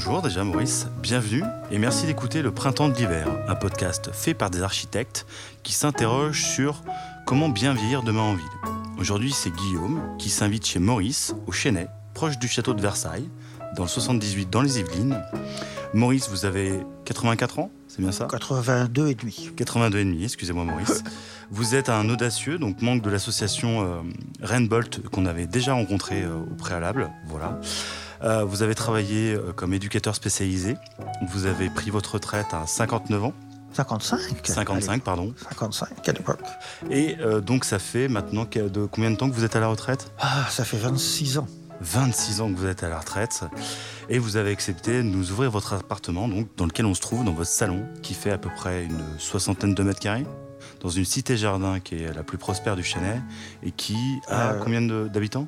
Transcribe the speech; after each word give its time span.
Bonjour 0.00 0.22
déjà 0.22 0.44
Maurice, 0.44 0.86
bienvenue 1.02 1.42
et 1.72 1.78
merci 1.78 2.06
d'écouter 2.06 2.40
Le 2.40 2.52
Printemps 2.52 2.88
de 2.88 2.94
l'hiver, 2.94 3.26
un 3.48 3.56
podcast 3.56 4.10
fait 4.12 4.32
par 4.32 4.48
des 4.48 4.62
architectes 4.62 5.26
qui 5.64 5.72
s'interrogent 5.72 6.44
sur 6.44 6.84
comment 7.26 7.48
bien 7.48 7.74
vieillir 7.74 8.04
demain 8.04 8.20
en 8.20 8.34
ville. 8.34 8.46
Aujourd'hui 9.00 9.32
c'est 9.32 9.50
Guillaume 9.50 10.00
qui 10.16 10.30
s'invite 10.30 10.64
chez 10.64 10.78
Maurice, 10.78 11.34
au 11.48 11.52
Chênay, 11.52 11.88
proche 12.14 12.38
du 12.38 12.46
château 12.46 12.74
de 12.74 12.80
Versailles, 12.80 13.28
dans 13.74 13.82
le 13.82 13.88
78 13.88 14.48
dans 14.48 14.62
les 14.62 14.78
Yvelines. 14.78 15.20
Maurice, 15.94 16.28
vous 16.28 16.44
avez 16.44 16.78
84 17.04 17.58
ans, 17.58 17.72
c'est 17.88 18.00
bien 18.00 18.12
ça? 18.12 18.28
82 18.30 19.08
et 19.08 19.14
demi. 19.16 19.50
82 19.56 19.98
et 19.98 20.04
demi, 20.04 20.22
excusez-moi 20.22 20.62
Maurice. 20.62 21.02
vous 21.50 21.74
êtes 21.74 21.88
un 21.88 22.08
audacieux, 22.08 22.58
donc 22.58 22.82
membre 22.82 23.02
de 23.02 23.10
l'association 23.10 23.82
euh, 23.82 23.96
Rainbolt 24.42 25.08
qu'on 25.08 25.26
avait 25.26 25.48
déjà 25.48 25.72
rencontré 25.72 26.22
euh, 26.22 26.36
au 26.36 26.54
préalable, 26.54 27.10
voilà. 27.26 27.58
Euh, 28.22 28.44
vous 28.44 28.62
avez 28.62 28.74
travaillé 28.74 29.34
euh, 29.34 29.52
comme 29.54 29.72
éducateur 29.74 30.14
spécialisé. 30.14 30.76
Vous 31.30 31.46
avez 31.46 31.70
pris 31.70 31.90
votre 31.90 32.14
retraite 32.14 32.52
à 32.52 32.66
59 32.66 33.24
ans. 33.24 33.32
55 33.74 34.18
55, 34.44 35.02
pardon. 35.02 35.34
55 35.50 36.08
à 36.08 36.12
l'époque. 36.12 36.40
Et 36.90 37.16
euh, 37.20 37.40
donc 37.40 37.64
ça 37.64 37.78
fait 37.78 38.08
maintenant 38.08 38.44
de 38.44 38.86
combien 38.86 39.10
de 39.10 39.16
temps 39.16 39.28
que 39.28 39.34
vous 39.34 39.44
êtes 39.44 39.56
à 39.56 39.60
la 39.60 39.68
retraite? 39.68 40.10
Ah, 40.18 40.46
ça 40.50 40.64
fait 40.64 40.78
26 40.78 41.38
ans. 41.38 41.46
26 41.80 42.40
ans 42.40 42.52
que 42.52 42.58
vous 42.58 42.66
êtes 42.66 42.82
à 42.82 42.88
la 42.88 42.98
retraite. 42.98 43.44
Et 44.08 44.18
vous 44.18 44.36
avez 44.36 44.50
accepté 44.50 44.96
de 44.98 45.02
nous 45.02 45.30
ouvrir 45.30 45.50
votre 45.50 45.74
appartement, 45.74 46.26
donc, 46.26 46.48
dans 46.56 46.66
lequel 46.66 46.86
on 46.86 46.94
se 46.94 47.00
trouve, 47.00 47.24
dans 47.24 47.34
votre 47.34 47.50
salon, 47.50 47.84
qui 48.02 48.14
fait 48.14 48.32
à 48.32 48.38
peu 48.38 48.48
près 48.56 48.84
une 48.84 49.00
soixantaine 49.18 49.74
de 49.74 49.82
mètres 49.84 50.00
carrés, 50.00 50.26
dans 50.80 50.88
une 50.88 51.04
cité-jardin 51.04 51.78
qui 51.78 52.02
est 52.02 52.12
la 52.12 52.24
plus 52.24 52.38
prospère 52.38 52.74
du 52.74 52.82
Chênay, 52.82 53.20
et 53.62 53.70
qui 53.70 53.96
a 54.28 54.54
Euh, 54.54 54.60
combien 54.64 54.80
d'habitants? 54.80 55.46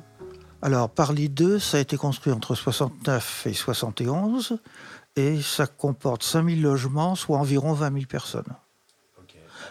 Alors, 0.61 0.89
Parly 0.89 1.29
2, 1.29 1.59
ça 1.59 1.77
a 1.77 1.79
été 1.79 1.97
construit 1.97 2.31
entre 2.31 2.55
69 2.55 3.47
et 3.47 3.53
71, 3.53 4.59
et 5.15 5.41
ça 5.41 5.65
comporte 5.67 6.23
5000 6.23 6.61
logements, 6.61 7.15
soit 7.15 7.37
environ 7.37 7.73
20 7.73 7.93
000 7.93 8.05
personnes. 8.05 8.53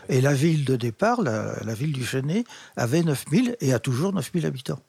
Et 0.09 0.21
la 0.21 0.35
ville 0.35 0.65
de 0.65 0.77
départ, 0.77 1.23
la, 1.23 1.63
la 1.63 1.75
ville 1.75 1.93
du 1.93 2.05
Chênay, 2.05 2.45
avait 2.77 3.03
9000 3.03 3.57
et 3.61 3.73
a 3.73 3.79
toujours 3.79 4.13
9000 4.13 4.47
habitants. 4.47 4.81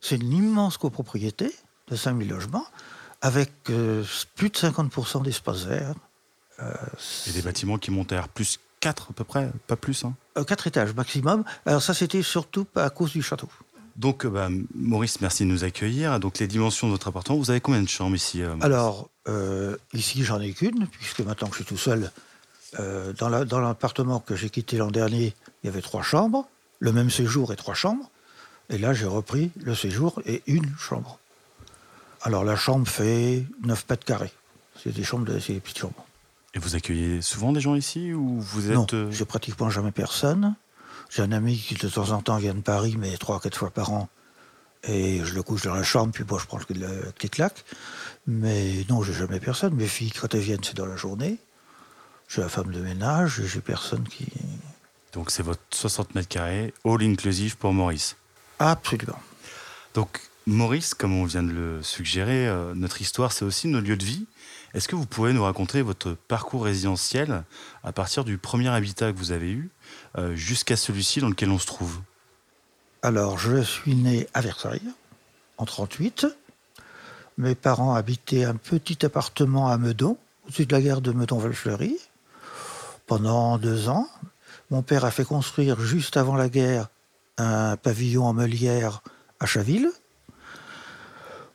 C'est 0.00 0.16
une 0.16 0.32
immense 0.32 0.78
copropriété 0.78 1.52
de 1.88 1.96
5000 1.96 2.28
logements, 2.28 2.66
avec 3.20 3.50
euh, 3.70 4.04
plus 4.34 4.50
de 4.50 4.56
50% 4.56 5.22
d'espace 5.22 5.64
vert. 5.64 5.94
Et 7.26 7.32
des 7.32 7.42
bâtiments 7.42 7.76
qui 7.76 7.90
montent 7.90 8.12
à 8.12 8.26
plus 8.28 8.58
4 8.80 9.08
à 9.10 9.12
peu 9.12 9.24
près, 9.24 9.50
pas 9.66 9.76
plus. 9.76 10.04
Hein. 10.04 10.14
Euh, 10.38 10.44
quatre 10.44 10.66
étages 10.66 10.94
maximum. 10.94 11.44
Alors 11.66 11.82
ça, 11.82 11.92
c'était 11.92 12.22
surtout 12.22 12.66
à 12.76 12.88
cause 12.90 13.12
du 13.12 13.22
château. 13.22 13.48
Donc, 13.96 14.24
euh, 14.26 14.28
bah, 14.30 14.48
Maurice, 14.74 15.20
merci 15.20 15.44
de 15.44 15.48
nous 15.48 15.64
accueillir. 15.64 16.20
Donc, 16.20 16.38
les 16.38 16.46
dimensions 16.46 16.86
de 16.86 16.92
votre 16.92 17.08
appartement, 17.08 17.38
vous 17.38 17.50
avez 17.50 17.60
combien 17.60 17.82
de 17.82 17.88
chambres 17.88 18.14
ici 18.16 18.42
euh, 18.42 18.54
Alors, 18.60 19.08
euh, 19.28 19.76
ici, 19.94 20.22
j'en 20.24 20.40
ai 20.40 20.52
qu'une, 20.52 20.86
puisque 20.88 21.20
maintenant 21.20 21.48
que 21.48 21.54
je 21.56 21.62
suis 21.62 21.64
tout 21.68 21.78
seul, 21.78 22.10
euh, 22.78 23.12
dans 23.14 23.28
la- 23.28 23.44
dans 23.44 23.60
l'appartement 23.60 24.20
que 24.20 24.36
j'ai 24.36 24.50
quitté 24.50 24.76
l'an 24.76 24.90
dernier, 24.90 25.34
il 25.62 25.66
y 25.66 25.68
avait 25.70 25.80
trois 25.82 26.02
chambres, 26.02 26.46
le 26.78 26.92
même 26.92 27.10
séjour 27.10 27.52
et 27.52 27.56
trois 27.56 27.74
chambres. 27.74 28.10
Et 28.68 28.78
là, 28.78 28.92
j'ai 28.92 29.06
repris 29.06 29.50
le 29.56 29.74
séjour 29.74 30.20
et 30.26 30.42
une 30.46 30.68
chambre. 30.78 31.18
Alors, 32.22 32.44
la 32.44 32.56
chambre 32.56 32.86
fait 32.86 33.44
9 33.62 33.86
mètres 33.88 34.04
carrés. 34.04 34.32
C'est 34.82 34.92
des 34.92 35.04
chambres, 35.04 35.24
de, 35.24 35.38
c'est 35.38 35.54
des 35.54 35.60
petites 35.60 35.78
chambres. 35.78 36.04
Et 36.54 36.58
vous 36.58 36.74
accueillez 36.74 37.22
souvent 37.22 37.52
des 37.52 37.60
gens 37.60 37.74
ici 37.76 38.12
ou 38.12 38.40
vous 38.40 38.70
êtes 38.70 38.92
Non, 38.92 39.10
j'ai 39.10 39.24
pratiquement 39.24 39.70
jamais 39.70 39.92
personne. 39.92 40.54
J'ai 41.10 41.22
un 41.22 41.32
ami 41.32 41.56
qui 41.56 41.74
de 41.74 41.88
temps 41.88 42.10
en 42.10 42.22
temps 42.22 42.36
vient 42.36 42.54
de 42.54 42.60
Paris, 42.60 42.96
mais 42.98 43.16
trois, 43.16 43.40
quatre 43.40 43.56
fois 43.56 43.70
par 43.70 43.92
an. 43.92 44.08
Et 44.84 45.24
je 45.24 45.34
le 45.34 45.42
couche 45.42 45.62
dans 45.62 45.74
la 45.74 45.82
chambre, 45.82 46.12
puis 46.12 46.24
moi 46.28 46.38
je 46.40 46.46
prends 46.46 46.58
le, 46.58 46.74
le 46.74 47.12
clic-clac. 47.18 47.64
Mais 48.26 48.84
non, 48.88 49.02
j'ai 49.02 49.12
jamais 49.12 49.40
personne. 49.40 49.74
Mes 49.74 49.86
filles, 49.86 50.12
quand 50.12 50.34
elles 50.34 50.40
viennent, 50.40 50.62
c'est 50.62 50.76
dans 50.76 50.86
la 50.86 50.96
journée. 50.96 51.38
J'ai 52.28 52.40
la 52.40 52.48
femme 52.48 52.72
de 52.72 52.80
ménage, 52.80 53.40
j'ai 53.44 53.60
personne 53.60 54.06
qui. 54.08 54.26
Donc, 55.12 55.30
c'est 55.30 55.42
votre 55.42 55.62
60 55.70 56.14
mètres 56.14 56.28
carrés, 56.28 56.74
all 56.84 57.02
inclusive 57.02 57.56
pour 57.56 57.72
Maurice. 57.72 58.16
Absolument. 58.58 59.18
Donc, 59.94 60.20
Maurice, 60.46 60.94
comme 60.94 61.14
on 61.14 61.24
vient 61.24 61.42
de 61.42 61.52
le 61.52 61.82
suggérer, 61.82 62.46
euh, 62.48 62.74
notre 62.74 63.00
histoire, 63.00 63.32
c'est 63.32 63.44
aussi 63.44 63.68
nos 63.68 63.80
lieux 63.80 63.96
de 63.96 64.04
vie. 64.04 64.26
Est-ce 64.76 64.88
que 64.88 64.94
vous 64.94 65.06
pouvez 65.06 65.32
nous 65.32 65.42
raconter 65.42 65.80
votre 65.80 66.12
parcours 66.12 66.64
résidentiel 66.64 67.44
à 67.82 67.92
partir 67.92 68.24
du 68.24 68.36
premier 68.36 68.68
habitat 68.68 69.10
que 69.10 69.16
vous 69.16 69.32
avez 69.32 69.50
eu 69.50 69.70
euh, 70.18 70.34
jusqu'à 70.34 70.76
celui-ci 70.76 71.20
dans 71.20 71.30
lequel 71.30 71.48
on 71.48 71.58
se 71.58 71.64
trouve? 71.64 72.02
Alors, 73.00 73.38
je 73.38 73.62
suis 73.62 73.94
né 73.94 74.28
à 74.34 74.42
Versailles, 74.42 74.92
en 75.56 75.64
38. 75.64 76.26
Mes 77.38 77.54
parents 77.54 77.94
habitaient 77.94 78.44
un 78.44 78.56
petit 78.56 79.06
appartement 79.06 79.68
à 79.68 79.78
Meudon, 79.78 80.18
au-dessus 80.44 80.66
de 80.66 80.74
la 80.74 80.82
gare 80.82 81.00
de 81.00 81.10
Meudon-Valfleury, 81.10 81.96
pendant 83.06 83.56
deux 83.56 83.88
ans. 83.88 84.06
Mon 84.68 84.82
père 84.82 85.06
a 85.06 85.10
fait 85.10 85.24
construire, 85.24 85.80
juste 85.80 86.18
avant 86.18 86.36
la 86.36 86.50
guerre, 86.50 86.88
un 87.38 87.78
pavillon 87.78 88.26
en 88.26 88.34
meulière 88.34 89.00
à 89.40 89.46
Chaville. 89.46 89.88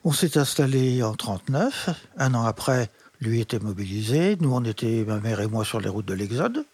On 0.02 0.10
s'est 0.10 0.36
installé 0.38 1.04
en 1.04 1.14
39. 1.14 1.90
Un 2.18 2.34
an 2.34 2.44
après, 2.44 2.90
lui 3.22 3.40
était 3.40 3.58
mobilisé. 3.58 4.36
Nous, 4.40 4.52
on 4.52 4.64
était, 4.64 5.04
ma 5.06 5.18
mère 5.20 5.40
et 5.40 5.46
moi, 5.46 5.64
sur 5.64 5.80
les 5.80 5.88
routes 5.88 6.06
de 6.06 6.14
l'Exode. 6.14 6.64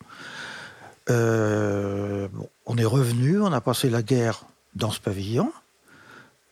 Euh, 1.10 2.28
on 2.66 2.76
est 2.76 2.84
revenu, 2.84 3.40
on 3.40 3.52
a 3.52 3.60
passé 3.60 3.88
la 3.90 4.02
guerre 4.02 4.44
dans 4.74 4.90
ce 4.90 5.00
pavillon. 5.00 5.52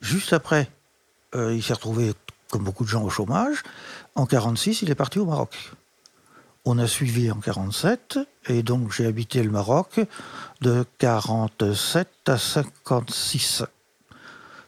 Juste 0.01 0.33
après, 0.33 0.71
euh, 1.35 1.55
il 1.55 1.63
s'est 1.63 1.75
retrouvé, 1.75 2.13
comme 2.51 2.65
beaucoup 2.65 2.85
de 2.85 2.89
gens, 2.89 3.03
au 3.03 3.11
chômage. 3.11 3.63
En 4.15 4.27
46, 4.27 4.83
il 4.83 4.91
est 4.91 4.95
parti 4.95 5.19
au 5.19 5.27
Maroc. 5.27 5.55
On 6.65 6.79
a 6.79 6.87
suivi 6.87 7.31
en 7.31 7.37
47, 7.37 8.19
et 8.49 8.63
donc 8.63 8.93
j'ai 8.93 9.07
habité 9.07 9.43
le 9.43 9.51
Maroc 9.51 10.01
de 10.61 10.85
47 10.99 12.09
à 12.27 12.39
56. 12.39 13.63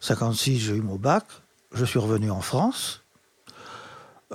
56, 0.01 0.59
j'ai 0.59 0.77
eu 0.77 0.81
mon 0.81 0.97
bac. 0.97 1.25
Je 1.73 1.85
suis 1.85 1.99
revenu 1.99 2.31
en 2.31 2.41
France. 2.41 3.03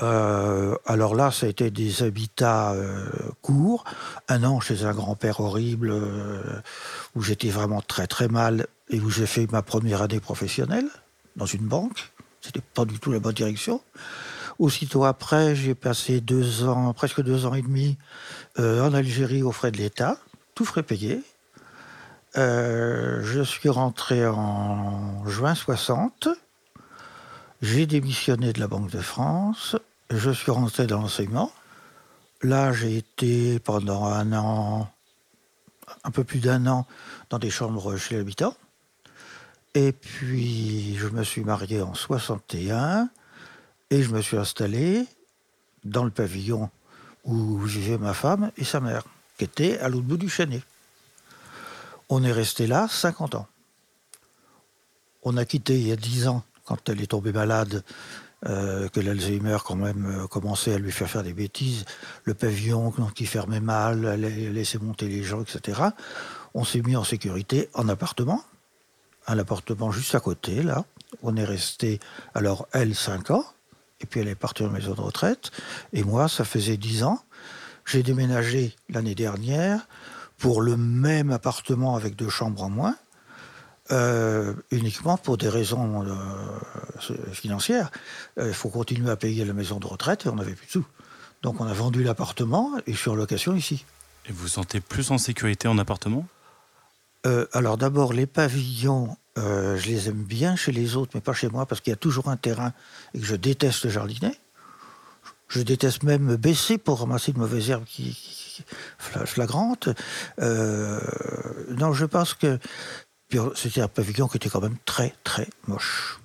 Euh, 0.02 0.76
alors 0.86 1.16
là, 1.16 1.32
ça 1.32 1.46
a 1.46 1.50
été 1.50 1.70
des 1.70 2.04
habitats 2.04 2.74
euh, 2.74 3.10
courts. 3.42 3.84
Un 4.28 4.44
an 4.44 4.60
chez 4.60 4.86
un 4.86 4.94
grand-père 4.94 5.40
horrible 5.40 5.92
euh, 5.92 6.62
où 7.16 7.22
j'étais 7.22 7.50
vraiment 7.50 7.82
très 7.82 8.08
très 8.08 8.28
mal 8.28 8.68
et 8.90 9.00
où 9.00 9.10
j'ai 9.10 9.28
fait 9.28 9.52
ma 9.52 9.62
première 9.62 10.02
année 10.02 10.20
professionnelle 10.20 10.88
dans 11.36 11.46
une 11.46 11.66
banque. 11.66 12.12
C'était 12.42 12.62
pas 12.62 12.86
du 12.86 13.00
tout 13.00 13.12
la 13.12 13.20
bonne 13.20 13.34
direction. 13.34 13.82
Aussitôt 14.60 15.06
après, 15.06 15.56
j'ai 15.56 15.76
passé 15.76 16.22
deux 16.22 16.64
ans, 16.64 16.94
presque 16.94 17.22
deux 17.22 17.46
ans 17.46 17.54
et 17.54 17.62
demi 17.62 17.98
en 18.60 18.94
Algérie 18.94 19.42
aux 19.42 19.52
frais 19.52 19.72
de 19.72 19.78
l'État, 19.78 20.18
tout 20.54 20.66
frais 20.66 20.84
payé. 20.84 21.24
Euh, 22.36 23.22
je 23.24 23.42
suis 23.42 23.70
rentré 23.70 24.26
en 24.26 25.28
juin 25.28 25.54
60. 25.54 26.30
J'ai 27.64 27.86
démissionné 27.86 28.52
de 28.52 28.60
la 28.60 28.68
Banque 28.68 28.90
de 28.90 29.00
France. 29.00 29.78
Je 30.10 30.32
suis 30.32 30.52
rentré 30.52 30.86
dans 30.86 31.00
l'enseignement. 31.00 31.50
Là, 32.42 32.74
j'ai 32.74 32.98
été 32.98 33.58
pendant 33.60 34.04
un 34.04 34.34
an, 34.34 34.92
un 36.04 36.12
peu 36.12 36.26
plus 36.26 36.40
d'un 36.40 36.68
an, 36.68 36.86
dans 37.30 37.40
des 37.40 37.50
chambres 37.50 37.96
chez 37.96 38.18
l'habitant. 38.18 38.54
Et 39.76 39.94
puis, 39.94 40.98
je 40.98 41.08
me 41.08 41.24
suis 41.24 41.46
marié 41.46 41.82
en 41.82 41.94
61 41.94 43.08
et 43.92 44.04
je 44.04 44.10
me 44.10 44.22
suis 44.22 44.36
installé 44.36 45.06
dans 45.86 46.04
le 46.04 46.12
pavillon 46.12 46.70
où 47.24 47.60
vivait 47.60 47.98
ma 47.98 48.14
femme 48.14 48.52
et 48.58 48.66
sa 48.66 48.82
mère, 48.82 49.06
qui 49.38 49.46
était 49.46 49.80
à 49.80 49.88
l'autre 49.88 50.04
bout 50.04 50.18
du 50.18 50.28
Chênay. 50.28 50.62
On 52.10 52.26
est 52.26 52.34
resté 52.34 52.68
là 52.68 52.90
50 52.90 53.36
ans. 53.36 53.48
On 55.24 55.38
a 55.38 55.46
quitté 55.46 55.80
il 55.80 55.88
y 55.88 55.94
a 55.94 55.96
10 55.96 56.28
ans, 56.28 56.44
quand 56.66 56.90
elle 56.90 57.02
est 57.02 57.08
tombée 57.08 57.32
malade, 57.32 57.84
euh, 58.46 58.90
que 58.90 59.00
l'Alzheimer 59.00 59.58
quand 59.64 59.78
même 59.78 60.06
euh, 60.06 60.28
commençait 60.28 60.74
à 60.74 60.78
lui 60.78 60.92
faire 60.92 61.10
faire 61.10 61.24
des 61.24 61.32
bêtises, 61.32 61.86
le 62.26 62.34
pavillon 62.34 62.92
qui 63.16 63.26
fermait 63.26 63.62
mal, 63.62 64.04
elle 64.06 64.54
laissait 64.54 64.80
monter 64.80 65.08
les 65.08 65.24
gens, 65.24 65.42
etc. 65.42 65.82
On 66.54 66.66
s'est 66.66 66.82
mis 66.82 66.98
en 66.98 67.06
sécurité 67.06 67.70
en 67.74 67.88
appartement, 67.88 68.44
un 69.28 69.40
appartement 69.40 69.92
juste 69.92 70.14
à 70.16 70.20
côté, 70.20 70.62
là. 70.62 70.84
On 71.22 71.38
est 71.38 71.46
resté, 71.46 72.02
alors 72.34 72.68
elle, 72.74 72.96
5 72.96 73.32
ans, 73.32 73.46
et 74.02 74.06
puis 74.06 74.20
elle 74.20 74.28
est 74.28 74.36
partie 74.36 74.64
en 74.64 74.70
maison 74.70 74.94
de 74.94 75.02
retraite, 75.02 75.52
et 75.94 76.04
moi, 76.04 76.28
ça 76.28 76.44
faisait 76.44 76.76
10 76.76 77.04
ans. 77.04 77.24
J'ai 77.86 78.04
déménagé 78.04 78.76
l'année 78.90 79.16
dernière 79.16 79.88
pour 80.38 80.62
le 80.62 80.76
même 80.76 81.32
appartement 81.32 81.96
avec 81.96 82.18
deux 82.18 82.30
chambres 82.30 82.64
en 82.64 82.70
moins, 82.70 82.98
euh, 83.92 84.54
uniquement 84.72 85.18
pour 85.18 85.38
des 85.38 85.50
raisons 85.50 86.06
euh, 86.06 87.34
financières. 87.34 87.92
Euh, 88.38 88.48
Il 88.48 88.54
faut 88.54 88.70
continuer 88.70 89.12
à 89.12 89.18
payer 89.18 89.44
la 89.44 89.54
maison 89.54 89.80
de 89.80 89.88
retraite 89.88 90.26
et 90.26 90.30
on 90.30 90.36
n'avait 90.36 90.54
plus 90.54 90.68
de 90.68 90.72
sous. 90.72 90.86
Donc 91.42 91.60
on 91.60 91.66
a 91.66 91.74
vendu 91.74 92.04
l'appartement 92.04 92.72
et 92.88 92.94
je 92.94 92.98
suis 92.98 93.10
en 93.10 93.16
location 93.16 93.56
ici. 93.56 93.86
Et 94.26 94.32
vous 94.32 94.44
vous 94.44 94.48
sentez 94.48 94.80
plus 94.80 95.12
en 95.12 95.18
sécurité 95.18 95.68
en 95.68 95.78
appartement? 95.78 96.26
Euh, 97.26 97.46
alors 97.52 97.78
d'abord, 97.78 98.14
les 98.14 98.26
pavillons, 98.26 99.18
je 99.36 99.86
les 99.88 100.08
aime 100.10 100.24
bien 100.24 100.56
chez 100.56 100.72
les 100.72 100.96
autres, 100.96 101.12
mais 101.16 101.22
pas 101.22 101.34
chez 101.34 101.50
moi, 101.50 101.66
parce 101.66 101.82
qu'il 101.82 101.92
y 101.92 101.94
a 101.94 101.98
toujours 101.98 102.30
un 102.30 102.38
terrain 102.38 102.72
et 103.14 103.20
que 103.20 103.26
je 103.26 103.36
déteste 103.36 103.90
jardiner. 103.90 104.38
Je 105.50 105.62
déteste 105.62 106.04
même 106.04 106.24
me 106.24 106.38
baisser 106.38 106.78
pour 106.78 107.00
ramasser 107.00 107.32
de 107.32 107.40
mauvaises 107.40 107.70
herbes 107.70 107.86
qui, 107.86 108.18
flagrantes. 109.26 109.90
Euh, 110.40 111.00
non, 111.78 111.94
je 111.94 112.06
pense 112.06 112.34
que 112.34 112.60
c'était 113.56 113.82
un 113.82 113.88
pavillon 113.88 114.28
qui 114.28 114.38
était 114.38 114.50
quand 114.50 114.62
même 114.62 114.78
très, 114.86 115.14
très 115.24 115.48
moche. 115.68 116.20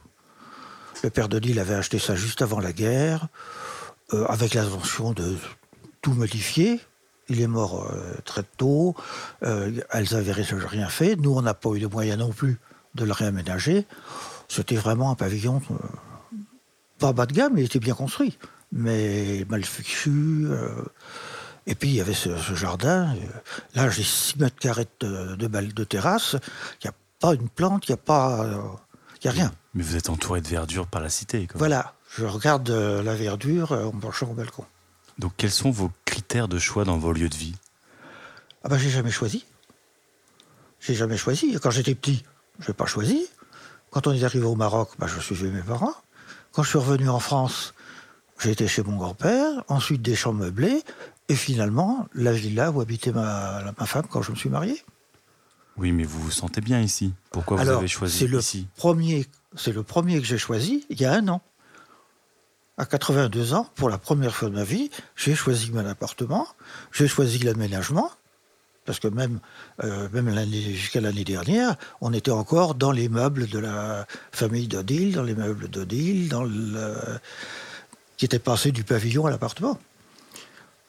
Le 1.03 1.11
père 1.11 1.29
de 1.29 1.39
Lille 1.39 1.61
avait 1.61 1.75
acheté 1.75 1.99
ça 1.99 2.17
juste 2.17 2.43
avant 2.43 2.61
la 2.61 2.73
guerre, 2.73 3.29
euh, 4.13 4.27
avec 4.27 4.55
l'intention 4.55 5.13
de 5.13 5.37
tout 6.03 6.13
modifier. 6.13 6.81
Il 7.29 7.41
est 7.41 7.47
mort 7.47 7.85
euh, 7.85 8.15
très 8.25 8.43
tôt. 8.43 8.95
elles 9.43 10.15
avaient 10.15 10.33
rien 10.33 10.89
fait. 10.89 11.17
Nous, 11.17 11.35
on 11.35 11.43
n'a 11.43 11.55
pas 11.55 11.71
eu 11.71 11.81
de 11.81 11.87
moyens 11.87 12.19
non 12.19 12.31
plus 12.31 12.59
de 12.95 13.05
le 13.05 13.13
réaménager. 13.13 13.87
C'était 14.49 14.77
vraiment 14.77 15.11
un 15.11 15.15
pavillon 15.15 15.61
pas 16.99 17.13
bas 17.13 17.27
de 17.27 17.33
gamme, 17.33 17.57
il 17.57 17.65
était 17.65 17.79
bien 17.79 17.95
construit, 17.95 18.37
mais 18.73 19.47
mal 19.49 19.65
fichu. 19.65 20.49
Euh, 21.69 21.73
et 21.73 21.75
puis 21.75 21.91
il 21.91 21.95
y 21.97 22.01
avait 22.01 22.15
ce, 22.15 22.31
jardin. 22.55 23.15
Euh, 23.15 23.27
là, 23.75 23.91
j'ai 23.91 24.03
6 24.03 24.39
mètres 24.39 24.57
carrés 24.57 24.87
de, 25.01 25.37
de, 25.37 25.47
de 25.47 25.85
terrasse. 25.85 26.37
Il 26.83 26.87
n'y 26.87 26.91
a 26.91 26.95
pas 27.21 27.35
une 27.35 27.49
plante, 27.49 27.89
il 27.89 27.93
n'y 27.93 27.95
a 27.95 27.99
pas. 27.99 28.47
Il 29.21 29.25
y 29.27 29.29
a 29.29 29.33
rien. 29.33 29.53
Mais 29.75 29.83
vous 29.83 29.97
êtes 29.97 30.09
entouré 30.09 30.41
de 30.41 30.49
verdure 30.49 30.87
par 30.87 31.01
la 31.01 31.09
cité. 31.09 31.47
Quoi. 31.47 31.59
Voilà, 31.59 31.95
je 32.17 32.25
regarde 32.25 32.71
euh, 32.71 33.03
la 33.03 33.15
verdure 33.15 33.73
en 33.73 33.91
penchant 33.99 34.31
au 34.31 34.35
balcon. 34.35 34.65
Donc 35.19 35.33
quels 35.37 35.51
sont 35.51 35.71
vos 35.71 35.91
critères 36.05 36.49
de 36.49 36.59
choix 36.59 36.85
dans 36.85 36.97
vos 36.97 37.13
lieux 37.13 37.29
de 37.29 37.37
vie? 37.37 37.57
Ah 38.63 38.69
ben 38.69 38.79
j'ai 38.79 38.91
jamais 38.91 39.11
choisi. 39.11 39.45
J'ai 40.81 40.95
jamais 40.95 41.17
choisi. 41.17 41.59
Quand 41.61 41.71
j'étais 41.71 41.95
petit, 41.95 42.25
je 42.61 42.69
n'ai 42.69 42.75
pas 42.75 42.87
choisi. 42.87 43.27
Quand 43.91 44.07
on 44.07 44.13
est 44.13 44.23
arrivé 44.23 44.45
au 44.45 44.55
Maroc, 44.55 44.91
ben, 44.99 45.07
je 45.07 45.19
suivais 45.19 45.51
mes 45.51 45.63
parents. 45.63 45.95
Quand 46.53 46.63
je 46.63 46.69
suis 46.69 46.79
revenu 46.79 47.09
en 47.09 47.19
France, 47.19 47.75
j'ai 48.39 48.51
été 48.51 48.69
chez 48.69 48.83
mon 48.83 48.97
grand-père, 48.97 49.65
ensuite 49.69 50.03
des 50.03 50.15
chambres 50.15 50.41
meublées, 50.41 50.83
et 51.29 51.35
finalement 51.35 52.07
la 52.15 52.33
villa 52.33 52.71
où 52.71 52.81
habitait 52.81 53.13
ma, 53.13 53.73
femme 53.85 54.07
quand 54.11 54.23
je 54.23 54.31
me 54.31 54.37
suis 54.37 54.49
marié. 54.49 54.83
Oui, 55.77 55.93
mais 55.93 56.05
vous 56.05 56.21
vous 56.21 56.31
sentez 56.31 56.61
bien 56.61 56.81
ici. 56.81 57.13
Pourquoi 57.31 57.63
vous 57.63 57.69
avez 57.69 57.89
choisi 57.89 58.27
le 58.27 58.39
ici? 58.39 58.67
premier, 58.77 59.27
C'est 59.55 59.73
le 59.73 59.83
premier 59.83 60.21
que 60.21 60.27
j'ai 60.27 60.39
choisi 60.39 60.85
il 60.91 61.01
y 61.01 61.05
a 61.05 61.13
un 61.13 61.29
an. 61.29 61.41
À 62.79 62.87
82 62.87 63.55
ans, 63.55 63.69
pour 63.75 63.91
la 63.91 63.99
première 63.99 64.35
fois 64.35 64.49
de 64.49 64.55
ma 64.55 64.65
vie, 64.65 64.91
j'ai 65.17 65.35
choisi 65.35 65.73
mon 65.73 65.85
appartement, 65.85 66.47
j'ai 66.93 67.09
choisi 67.09 67.41
l'aménagement, 67.41 68.11
parce 68.85 69.01
que 69.01 69.09
même, 69.09 69.41
euh, 69.83 70.09
même 70.13 70.33
jusqu'à 70.53 71.01
l'année 71.01 71.25
dernière, 71.25 71.77
on 72.01 72.13
était 72.13 72.31
encore 72.31 72.75
dans 72.77 72.93
les 72.93 73.09
meubles 73.09 73.49
de 73.49 73.59
la 73.59 74.07
famille 74.33 74.69
d'Odile, 74.69 75.13
dans 75.13 75.25
les 75.25 75.35
meubles 75.35 75.69
d'Odile, 75.69 76.29
dans 76.29 76.45
le, 76.45 76.95
qui 78.17 78.25
était 78.25 78.39
passé 78.39 78.73
du 78.73 78.85
pavillon 78.85 79.27
à 79.27 79.31
l'appartement. 79.31 79.79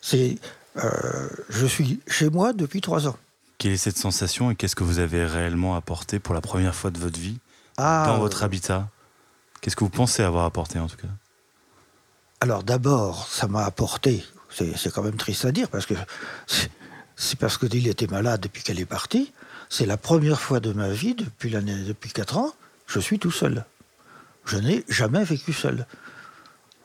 C'est, 0.01 0.37
euh, 0.77 1.29
je 1.49 1.65
suis 1.65 1.99
chez 2.07 2.29
moi 2.29 2.53
depuis 2.53 2.81
trois 2.81 3.07
ans. 3.07 3.17
Quelle 3.57 3.73
est 3.73 3.77
cette 3.77 3.97
sensation 3.97 4.51
et 4.51 4.55
qu'est-ce 4.55 4.75
que 4.75 4.83
vous 4.83 4.99
avez 4.99 5.25
réellement 5.25 5.75
apporté 5.75 6.19
pour 6.19 6.33
la 6.33 6.41
première 6.41 6.75
fois 6.75 6.91
de 6.91 6.99
votre 6.99 7.19
vie 7.19 7.39
ah, 7.77 8.05
dans 8.07 8.19
votre 8.19 8.43
habitat? 8.43 8.87
Qu'est-ce 9.61 9.75
que 9.75 9.83
vous 9.83 9.89
pensez 9.89 10.23
avoir 10.23 10.45
apporté 10.45 10.79
en 10.79 10.87
tout 10.87 10.95
cas? 10.95 11.07
Alors 12.39 12.63
d'abord, 12.63 13.27
ça 13.27 13.47
m'a 13.47 13.65
apporté, 13.65 14.23
c'est 14.49 14.93
quand 14.93 15.03
même 15.03 15.17
triste 15.17 15.43
à 15.43 15.51
dire 15.51 15.67
parce 15.67 15.85
que 15.85 15.93
c'est 17.17 17.37
parce 17.37 17.57
que 17.57 17.65
Dil 17.65 17.87
était 17.89 18.07
malade 18.07 18.39
depuis 18.39 18.63
qu'elle 18.63 18.79
est 18.79 18.85
partie. 18.85 19.33
C'est 19.67 19.85
la 19.85 19.97
première 19.97 20.39
fois 20.39 20.61
de 20.61 20.71
ma 20.71 20.87
vie, 20.89 21.15
depuis, 21.15 21.49
l'année, 21.49 21.83
depuis 21.83 22.11
4 22.11 22.37
ans, 22.37 22.53
je 22.87 22.99
suis 22.99 23.19
tout 23.19 23.29
seul. 23.29 23.65
Je 24.45 24.57
n'ai 24.57 24.85
jamais 24.87 25.23
vécu 25.25 25.51
seul. 25.51 25.85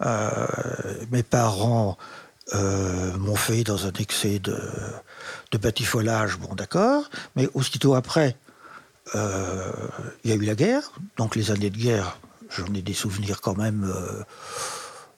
Euh, 0.03 0.47
mes 1.13 1.23
parents 1.23 1.97
euh, 2.53 3.17
m'ont 3.17 3.37
fait 3.37 3.65
dans 3.65 3.87
un 3.87 3.93
excès 3.93 4.39
de, 4.39 4.59
de 5.53 5.59
batifolage, 5.59 6.39
bon 6.39 6.55
d'accord, 6.55 7.09
mais 7.37 7.49
aussitôt 7.55 7.95
après, 7.95 8.37
euh, 9.15 9.73
il 10.25 10.31
y 10.31 10.33
a 10.33 10.37
eu 10.37 10.45
la 10.45 10.55
guerre, 10.55 10.93
donc 11.17 11.37
les 11.37 11.51
années 11.51 11.71
de 11.71 11.79
guerre, 11.79 12.19
j'en 12.51 12.73
ai 12.75 12.83
des 12.83 12.95
souvenirs 12.95 13.41
quand 13.41 13.57
même 13.57 13.91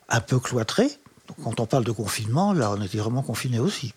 un 0.08 0.20
peu 0.20 0.38
cloîtrés. 0.38 0.90
Donc, 1.28 1.38
quand 1.42 1.60
on 1.60 1.66
parle 1.66 1.84
de 1.84 1.92
confinement, 1.92 2.52
là, 2.52 2.70
on 2.70 2.80
était 2.80 2.98
vraiment 2.98 3.22
confinés 3.22 3.58
aussi. 3.58 3.92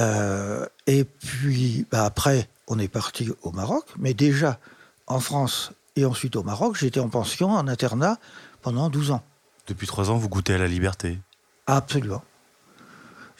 Euh, 0.00 0.66
et 0.86 1.04
puis 1.04 1.86
bah, 1.90 2.04
après, 2.04 2.48
on 2.68 2.78
est 2.78 2.88
parti 2.88 3.30
au 3.42 3.50
Maroc, 3.52 3.84
mais 3.98 4.14
déjà 4.14 4.58
en 5.06 5.20
France 5.20 5.72
et 5.96 6.04
ensuite 6.04 6.36
au 6.36 6.42
Maroc, 6.42 6.76
j'étais 6.78 7.00
en 7.00 7.08
pension, 7.08 7.50
en 7.50 7.66
internat 7.66 8.18
pendant 8.62 8.88
12 8.88 9.10
ans. 9.10 9.22
Depuis 9.66 9.86
3 9.86 10.10
ans, 10.10 10.16
vous 10.16 10.28
goûtez 10.28 10.54
à 10.54 10.58
la 10.58 10.68
liberté 10.68 11.18
Absolument. 11.66 12.22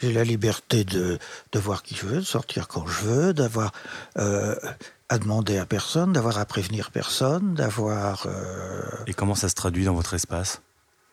J'ai 0.01 0.13
la 0.13 0.23
liberté 0.23 0.83
de, 0.83 1.19
de, 1.51 1.59
voir 1.59 1.83
qui 1.83 1.95
je 1.95 2.07
veux, 2.07 2.17
de 2.17 2.25
sortir 2.25 2.67
quand 2.67 2.87
je 2.87 3.01
veux, 3.01 3.33
d'avoir 3.33 3.71
euh, 4.17 4.55
à 5.09 5.19
demander 5.19 5.57
à 5.57 5.65
personne, 5.65 6.13
d'avoir 6.13 6.39
à 6.39 6.45
prévenir 6.45 6.89
personne, 6.89 7.53
d'avoir... 7.53 8.25
Euh, 8.25 8.81
et 9.05 9.13
comment 9.13 9.35
ça 9.35 9.47
se 9.47 9.55
traduit 9.55 9.85
dans 9.85 9.93
votre 9.93 10.13
espace? 10.13 10.61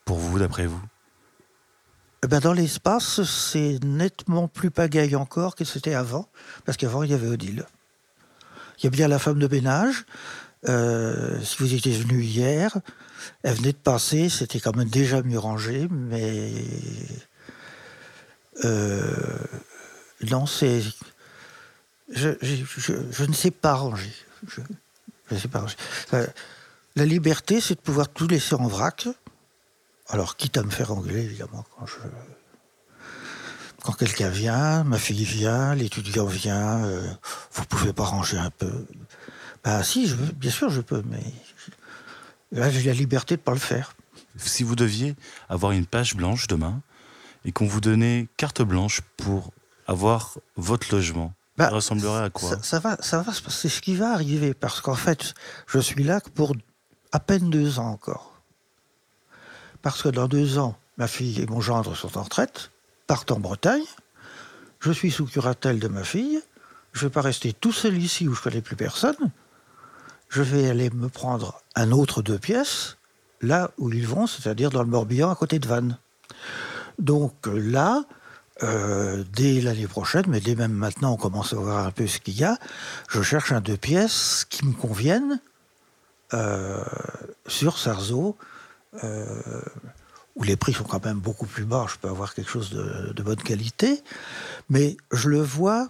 Pour 0.04 0.16
vous, 0.16 0.38
d'après 0.38 0.66
vous? 0.66 0.80
Eh 2.24 2.26
ben 2.26 2.40
dans 2.40 2.52
l'espace, 2.52 3.22
c'est 3.24 3.78
nettement 3.84 4.48
plus 4.48 4.70
pagaille 4.70 5.16
encore 5.16 5.54
que 5.54 5.64
c'était 5.64 5.94
avant, 5.94 6.28
parce 6.64 6.78
qu'avant, 6.78 7.02
il 7.02 7.10
y 7.10 7.14
avait 7.14 7.28
Odile. 7.28 7.64
Il 8.78 8.84
y 8.84 8.86
a 8.86 8.90
bien 8.90 9.06
la 9.06 9.18
femme 9.18 9.38
de 9.38 9.48
ménage. 9.48 10.06
Euh, 10.68 11.40
si 11.42 11.58
vous 11.58 11.74
étiez 11.74 11.92
venu 11.92 12.22
hier, 12.22 12.76
elle 13.42 13.54
venait 13.54 13.72
de 13.72 13.76
passer, 13.76 14.28
c'était 14.28 14.60
quand 14.60 14.74
même 14.74 14.88
déjà 14.88 15.22
mieux 15.22 15.38
rangé, 15.38 15.88
mais. 15.90 16.52
Euh, 18.64 19.38
non, 20.30 20.46
c'est. 20.46 20.82
Je, 22.10 23.24
ne 23.24 23.32
sais 23.32 23.50
pas 23.50 23.74
ranger. 23.74 24.12
Je, 24.48 24.60
ne 25.30 25.38
sais 25.38 25.48
pas 25.48 25.60
ranger. 25.60 25.76
Euh, 26.14 26.26
la 26.96 27.04
liberté, 27.04 27.60
c'est 27.60 27.74
de 27.74 27.80
pouvoir 27.80 28.08
tout 28.08 28.26
laisser 28.26 28.54
en 28.54 28.66
vrac. 28.66 29.08
Alors, 30.08 30.36
quitte 30.36 30.56
à 30.56 30.62
me 30.62 30.70
faire 30.70 30.92
engueuler, 30.92 31.22
évidemment, 31.22 31.64
quand 33.82 33.92
quelqu'un 33.92 34.28
vient, 34.28 34.84
ma 34.84 34.98
fille 34.98 35.24
vient, 35.24 35.74
l'étudiant 35.74 36.26
vient, 36.26 36.84
euh, 36.84 37.06
vous 37.52 37.64
pouvez 37.64 37.92
pas 37.92 38.04
ranger 38.04 38.38
un 38.38 38.50
peu 38.50 38.86
Bah 39.64 39.82
si, 39.82 40.12
bien 40.36 40.50
sûr 40.50 40.68
je 40.68 40.80
peux, 40.80 41.02
mais 41.06 41.22
là 42.52 42.70
j'ai 42.70 42.82
la 42.82 42.92
liberté 42.92 43.36
de 43.36 43.40
pas 43.40 43.52
le 43.52 43.58
faire. 43.58 43.94
Si 44.36 44.62
vous 44.62 44.76
deviez 44.76 45.14
avoir 45.48 45.72
une 45.72 45.86
page 45.86 46.14
blanche 46.14 46.46
demain 46.48 46.80
et 47.44 47.52
qu'on 47.52 47.66
vous 47.66 47.80
donnait 47.80 48.28
carte 48.36 48.62
blanche 48.62 49.00
pour 49.16 49.52
avoir 49.86 50.38
votre 50.56 50.94
logement, 50.94 51.32
bah, 51.56 51.68
ça 51.68 51.74
ressemblerait 51.74 52.24
à 52.24 52.30
quoi? 52.30 52.58
ça, 52.62 52.78
va, 52.78 52.96
ça 53.00 53.22
va, 53.22 53.32
c'est 53.32 53.68
ce 53.68 53.80
qui 53.80 53.96
va 53.96 54.12
arriver 54.12 54.54
parce 54.54 54.80
qu'en 54.80 54.94
fait, 54.94 55.34
je 55.66 55.78
suis 55.78 56.04
là 56.04 56.20
pour 56.34 56.54
à 57.12 57.20
peine 57.20 57.50
deux 57.50 57.78
ans 57.78 57.90
encore. 57.90 58.34
Parce 59.82 60.02
que 60.02 60.08
dans 60.08 60.28
deux 60.28 60.58
ans, 60.58 60.76
ma 60.98 61.06
fille 61.06 61.40
et 61.40 61.46
mon 61.46 61.60
gendre 61.60 61.96
sont 61.96 62.18
en 62.18 62.22
retraite, 62.22 62.70
partent 63.06 63.32
en 63.32 63.40
Bretagne, 63.40 63.84
je 64.80 64.92
suis 64.92 65.10
sous 65.10 65.26
curatelle 65.26 65.78
de 65.80 65.88
ma 65.88 66.04
fille, 66.04 66.40
je 66.92 67.04
ne 67.04 67.08
vais 67.08 67.12
pas 67.12 67.22
rester 67.22 67.52
tout 67.52 67.72
seul 67.72 67.96
ici 67.96 68.28
où 68.28 68.34
je 68.34 68.40
ne 68.40 68.44
connais 68.44 68.62
plus 68.62 68.76
personne, 68.76 69.16
je 70.28 70.42
vais 70.42 70.68
aller 70.68 70.90
me 70.90 71.08
prendre 71.08 71.60
un 71.74 71.92
autre 71.92 72.22
deux 72.22 72.38
pièces, 72.38 72.98
là 73.40 73.70
où 73.78 73.90
ils 73.92 74.06
vont, 74.06 74.26
c'est-à-dire 74.26 74.70
dans 74.70 74.82
le 74.82 74.88
Morbihan 74.88 75.30
à 75.30 75.34
côté 75.34 75.58
de 75.58 75.66
Vannes. 75.66 75.98
Donc 76.98 77.46
là, 77.46 78.04
euh, 78.64 79.22
dès 79.34 79.60
l'année 79.60 79.86
prochaine, 79.86 80.24
mais 80.26 80.40
dès 80.40 80.56
même 80.56 80.72
maintenant, 80.72 81.12
on 81.12 81.16
commence 81.16 81.52
à 81.52 81.56
voir 81.56 81.86
un 81.86 81.92
peu 81.92 82.08
ce 82.08 82.18
qu'il 82.18 82.36
y 82.36 82.42
a. 82.42 82.58
Je 83.08 83.22
cherche 83.22 83.52
un 83.52 83.60
deux 83.60 83.76
pièces 83.76 84.44
qui 84.50 84.66
me 84.66 84.72
convienne 84.72 85.40
euh, 86.34 86.82
sur 87.46 87.78
Sarzeau, 87.78 88.36
euh, 89.04 89.62
où 90.34 90.42
les 90.42 90.56
prix 90.56 90.72
sont 90.72 90.82
quand 90.82 91.04
même 91.04 91.20
beaucoup 91.20 91.46
plus 91.46 91.64
bas, 91.64 91.86
je 91.88 91.98
peux 91.98 92.08
avoir 92.08 92.34
quelque 92.34 92.50
chose 92.50 92.70
de, 92.70 93.22
bonne 93.22 93.40
qualité, 93.40 94.02
mais 94.70 94.96
je 95.12 95.28
le 95.28 95.40
vois 95.40 95.88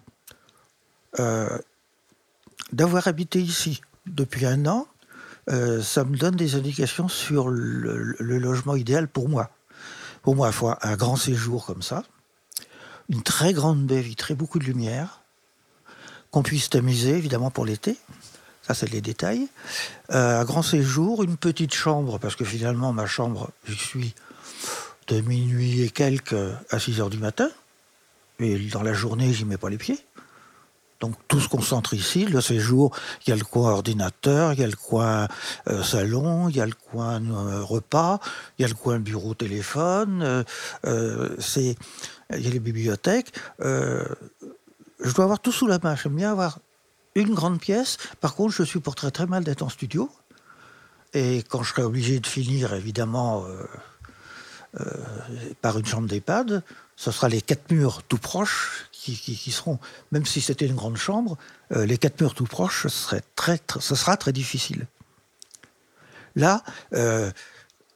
d'avoir 2.73 3.09
habité 3.09 3.41
ici 3.41 3.81
depuis 4.07 4.47
un 4.47 4.67
an, 4.67 4.87
ça 5.49 6.05
me 6.05 6.17
donne 6.17 6.37
des 6.37 6.55
indications 6.55 7.09
sur 7.09 7.49
le, 7.49 8.15
logement 8.21 8.77
idéal 8.77 9.09
pour 9.09 9.29
moi. 9.29 9.51
Pour 10.29 10.37
moi, 10.37 10.51
un 10.83 10.97
grand 10.97 11.17
séjour 11.17 11.65
comme 11.65 11.81
ça, 11.81 12.05
une 13.09 13.23
très 13.23 13.55
grande 13.55 13.87
baie 13.87 14.03
vitrée, 14.03 14.35
beaucoup 14.35 14.59
de 14.59 14.65
lumière, 14.65 15.23
qu'on 16.31 16.43
puisse 16.43 16.69
t'amuser 16.69 17.13
évidemment 17.17 17.51
pour 17.51 17.65
l'été, 17.65 17.97
ça, 18.61 18.75
c'est 18.75 18.91
les 18.91 19.01
détails. 19.01 19.49
Euh, 20.11 20.43
un 20.43 20.45
grand 20.45 20.61
séjour, 20.61 21.23
une 21.23 21.39
petite 21.39 21.73
chambre, 21.73 22.19
parce 22.19 22.37
que 22.37 22.45
finalement, 22.45 22.93
ma 22.93 23.07
chambre, 23.07 23.49
j'y 23.67 23.79
suis 23.79 24.15
de 25.07 25.23
minuit 25.23 25.81
et 25.81 25.89
quelques 25.89 26.37
à 26.69 26.79
6 26.79 27.01
heures 27.01 27.09
du 27.09 27.17
matin. 27.17 27.49
Et 28.39 28.59
dans 28.69 28.83
la 28.83 28.93
journée, 28.93 29.33
j'y 29.33 29.47
mets 29.47 29.57
pas 29.57 29.71
les 29.71 29.79
pieds. 29.79 29.99
Donc 31.01 31.15
tout 31.29 31.41
se 31.41 31.49
concentre 31.49 31.95
ici. 31.95 32.27
Le 32.27 32.41
séjour, 32.41 32.95
il 33.25 33.31
y 33.31 33.33
a 33.33 33.37
le 33.37 33.45
coin 33.45 33.71
ordinateur, 33.73 34.53
il 34.53 34.61
y 34.61 34.65
a 34.65 34.67
le 34.67 34.77
coin 34.77 35.29
euh, 35.69 35.83
salon, 35.83 36.49
il 36.49 36.57
y 36.57 36.61
a 36.61 36.67
le 36.67 36.73
coin 36.73 37.23
euh, 37.23 37.63
repas, 37.63 38.19
il 38.59 38.63
y 38.63 38.65
a 38.65 38.69
le 38.69 38.75
coin 38.75 38.99
bureau 38.99 39.35
téléphone. 39.35 40.45
Euh, 40.87 41.37
c'est, 41.39 41.77
il 42.35 42.41
y 42.41 42.49
a 42.49 42.51
les 42.51 42.59
bibliothèques. 42.59 43.33
je 43.61 45.13
dois 45.15 45.25
avoir 45.25 45.41
tout 45.41 45.53
sous 45.53 45.69
la 45.69 45.79
main. 45.83 45.95
J'aime 45.95 46.17
bien 46.17 46.33
avoir 46.33 46.59
une 47.15 47.33
grande 47.35 47.61
pièce. 47.61 47.97
Par 48.21 48.35
contre, 48.35 48.55
je 48.55 48.65
supporterais 48.65 49.13
très 49.13 49.27
mal 49.27 49.45
d'être 49.45 49.63
en 49.63 49.69
studio. 49.69 50.11
Et 51.15 51.43
quand 51.49 51.63
je 51.63 51.71
serais 51.71 51.85
obligé 51.85 52.21
de 52.21 52.27
finir, 52.27 52.75
évidemment, 52.75 53.47
par 55.61 55.79
une 55.79 55.87
chambre 55.87 56.09
d'EHPAD, 56.09 56.63
ce 56.99 57.13
sera 57.13 57.29
les 57.29 57.41
quatre 57.41 57.71
murs 57.71 58.03
tout 58.03 58.19
proches 58.19 58.89
qui, 58.91 59.51
seront, 59.53 59.79
même 60.11 60.27
si 60.27 60.41
c'était 60.41 60.67
une 60.67 60.75
grande 60.75 60.97
chambre, 60.97 61.39
euh, 61.73 61.87
les 61.87 61.97
quatre 61.97 62.21
murs 62.21 62.35
tout 62.35 62.45
proches, 62.45 62.83
ce, 62.83 62.89
serait 62.89 63.23
très, 63.37 63.61
ce 63.79 63.95
sera 63.95 64.17
très 64.17 64.33
difficile. 64.33 64.87
Là, 66.35 66.63
euh, 66.95 67.31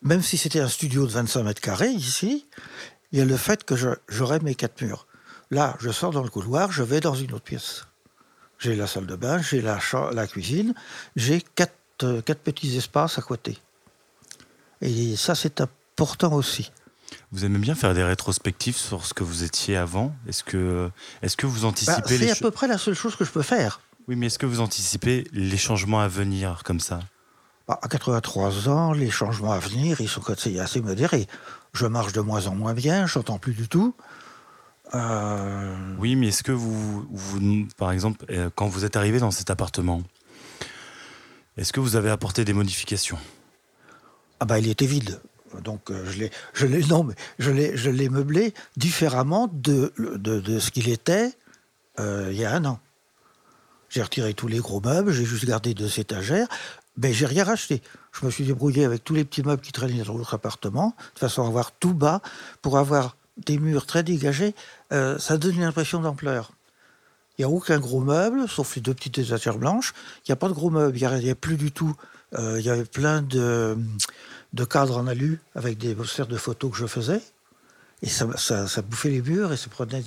même 0.03 0.23
si 0.23 0.37
c'était 0.37 0.61
un 0.61 0.69
studio 0.69 1.07
de 1.07 1.13
25 1.13 1.43
mètres 1.43 1.61
carrés, 1.61 1.91
ici, 1.91 2.47
il 3.11 3.19
y 3.19 3.23
a 3.23 3.25
le 3.25 3.37
fait 3.37 3.65
que 3.65 3.75
j'aurai 4.09 4.39
mes 4.41 4.55
quatre 4.55 4.81
murs. 4.83 5.07
Là, 5.51 5.77
je 5.81 5.91
sors 5.91 6.13
dans 6.13 6.23
le 6.23 6.31
couloir, 6.31 6.71
je 6.73 6.83
vais 6.85 7.01
dans 7.01 7.15
une 7.15 7.33
autre 7.33 7.45
pièce. 7.45 7.87
J'ai 8.59 8.77
la 8.77 8.87
salle 8.87 9.07
de 9.07 9.17
bain, 9.17 9.43
j'ai 9.43 9.61
la, 9.61 9.79
cuisine, 10.29 10.75
j'ai 11.17 11.41
quatre, 11.41 11.75
euh, 12.05 12.23
quatre 12.23 12.41
petits 12.41 12.77
espaces 12.77 13.19
à 13.19 13.23
côté. 13.23 13.59
Et 14.81 15.17
ça, 15.17 15.35
c'est 15.35 15.61
important 16.03 16.33
aussi. 16.33 16.73
Vous 17.31 17.45
aimez 17.45 17.59
bien 17.59 17.75
faire 17.75 17.95
des 17.95 18.03
rétrospectives 18.03 18.77
sur 18.77 19.07
ce 19.07 19.15
que 19.15 19.23
vous 19.23 19.45
étiez 19.45 19.77
avant? 19.77 20.15
Est-ce 20.27 20.43
que, 20.43 20.91
est 21.23 21.37
que 21.37 21.47
vous 21.47 21.65
anticipez 21.65 22.01
bah, 22.01 22.09
C'est 22.09 22.31
à 22.31 22.35
peu 22.35 22.51
près 22.51 22.67
la 22.67 22.79
seule 22.79 22.95
chose 22.95 23.15
que 23.15 23.25
je 23.25 23.31
peux 23.31 23.43
faire. 23.43 23.81
Oui, 24.09 24.17
mais 24.17 24.27
est-ce 24.27 24.39
que 24.39 24.47
vous 24.47 24.61
anticipez 24.61 25.29
les 25.33 25.57
changements 25.57 26.01
à 26.01 26.09
venir 26.09 26.63
comme 26.65 26.81
ça? 26.81 27.01
Bah, 27.69 27.79
À 27.81 27.89
83 27.89 28.69
ans, 28.69 28.93
les 28.93 29.11
changements 29.11 29.53
à 29.53 29.61
venir, 29.61 30.01
ils 30.01 30.09
sont 30.09 30.23
assez 30.29 30.81
modérés. 30.81 31.29
Je 31.73 31.87
marche 31.87 32.13
de 32.13 32.21
moins 32.21 32.49
en 32.49 32.55
moins 32.55 32.75
bien, 32.75 33.07
j'entends 33.07 33.39
plus 33.39 33.55
du 33.55 33.69
tout. 33.69 33.95
Euh, 34.95 35.95
oui, 35.99 36.17
mais 36.17 36.29
est-ce 36.29 36.43
que 36.43 36.53
vous, 36.53 37.07
vous, 37.11 37.67
par 37.79 37.93
exemple, 37.93 38.25
euh, 38.31 38.51
quand 38.55 38.67
vous 38.67 38.85
êtes 38.85 38.97
arrivé 38.97 39.21
dans 39.21 39.31
cet 39.31 39.49
appartement, 39.51 40.03
est-ce 41.57 41.73
que 41.73 41.81
vous 41.81 41.97
avez 41.97 42.11
apporté 42.11 42.45
des 42.45 42.53
modifications? 42.53 43.19
Ah 44.41 44.45
bah 44.45 44.59
il 44.59 44.69
était 44.69 44.87
vide. 44.87 45.21
Donc 45.61 45.91
euh, 45.91 46.05
je 46.55 46.67
l'ai, 46.67 46.85
non, 46.87 47.05
mais 47.05 47.15
je 47.39 47.51
l'ai, 47.51 48.09
meublé 48.09 48.55
différemment 48.77 49.49
de, 49.53 49.93
ce 50.59 50.71
qu'il 50.71 50.89
était 50.89 51.33
euh, 52.01 52.29
il 52.33 52.39
y 52.39 52.45
a 52.45 52.53
un 52.53 52.65
an. 52.65 52.81
J'ai 53.89 54.03
retiré 54.03 54.33
tous 54.33 54.49
les 54.49 54.59
gros 54.59 54.81
meubles, 54.81 55.13
j'ai 55.13 55.25
juste 55.25 55.45
gardé 55.45 55.75
deux 55.75 56.01
étagères, 56.01 56.49
mais 56.97 57.13
j'ai 57.13 57.27
rien 57.27 57.45
racheté. 57.45 57.83
Je 58.13 58.25
me 58.25 58.31
suis 58.31 58.45
débrouillé 58.45 58.85
avec 58.85 59.05
tous 59.05 59.15
les 59.15 59.25
petits 59.25 59.43
meubles 59.43 59.61
qui 59.61 59.73
traînaient 59.73 60.03
dans 60.03 60.15
l'autre 60.15 60.35
appartement, 60.35 60.95
de 61.15 61.19
façon 61.19 61.45
à 61.45 61.47
avoir 61.47 61.73
tout 61.73 61.93
bas, 61.93 62.23
pour 62.63 62.79
avoir 62.79 63.17
des 63.37 63.59
murs 63.59 63.87
très 63.87 64.03
dégagés. 64.03 64.55
Euh, 64.93 65.19
ça 65.19 65.37
donne 65.37 65.57
une 65.57 65.65
impression 65.65 66.01
d'ampleur. 66.01 66.53
Il 67.37 67.43
n'y 67.43 67.45
a 67.45 67.55
aucun 67.55 67.79
gros 67.79 68.01
meuble, 68.01 68.49
sauf 68.49 68.77
les 68.77 68.83
deux 68.83 68.95
petites 68.95 69.19
étagères 69.19 69.59
blanches. 69.59 69.93
Il 70.21 70.31
n'y 70.31 70.33
a 70.33 70.37
pas 70.37 70.49
de 70.49 70.55
gros 70.55 70.71
meubles, 70.71 70.97
il 70.97 71.25
n'y 71.25 71.31
a, 71.31 71.35
plus 71.35 71.57
du 71.57 71.73
tout. 71.73 71.95
il 72.39 72.61
y 72.61 72.71
avait 72.71 72.85
plein 72.85 73.21
de 73.21 73.77
de 74.53 74.65
cadres 74.65 74.99
en 74.99 75.07
alu 75.07 75.41
avec 75.55 75.79
des 75.79 75.95
posters 75.95 76.27
de 76.27 76.37
photos 76.37 76.73
que 76.73 76.77
je 76.77 76.87
faisais. 76.87 77.23
Et 78.03 78.09
ça, 78.09 78.27
ça, 78.37 78.83
bouffait 78.83 79.11
les 79.11 79.23
murs 79.23 79.53
et 79.53 79.57
ça 79.57 79.69
prenait 79.71 80.03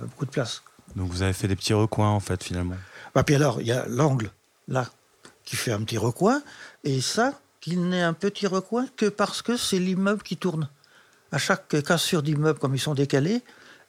beaucoup 0.00 0.24
de 0.24 0.30
place. 0.30 0.62
Donc 0.96 1.10
vous 1.10 1.22
avez 1.22 1.32
fait 1.32 1.48
des 1.48 1.56
petits 1.56 1.74
recoins 1.74 2.08
en 2.08 2.20
fait 2.20 2.42
finalement. 2.42 2.76
Bah, 3.14 3.22
puis 3.22 3.34
alors, 3.34 3.60
il 3.60 3.66
y 3.66 3.72
a 3.72 3.86
l'angle 3.86 4.30
là 4.68 4.88
qui 5.44 5.56
fait 5.56 5.72
un 5.72 5.82
petit 5.82 5.98
recoin 5.98 6.42
et 6.84 7.00
ça 7.00 7.38
qui 7.60 7.76
n'est 7.76 8.02
un 8.02 8.12
petit 8.12 8.46
recoin 8.46 8.86
que 8.96 9.06
parce 9.06 9.42
que 9.42 9.56
c'est 9.56 9.78
l'immeuble 9.78 10.22
qui 10.22 10.36
tourne. 10.36 10.68
À 11.32 11.38
chaque 11.38 11.82
cassure 11.82 12.22
d'immeuble, 12.22 12.58
comme 12.58 12.74
ils 12.74 12.80
sont 12.80 12.94
décalés, 12.94 13.42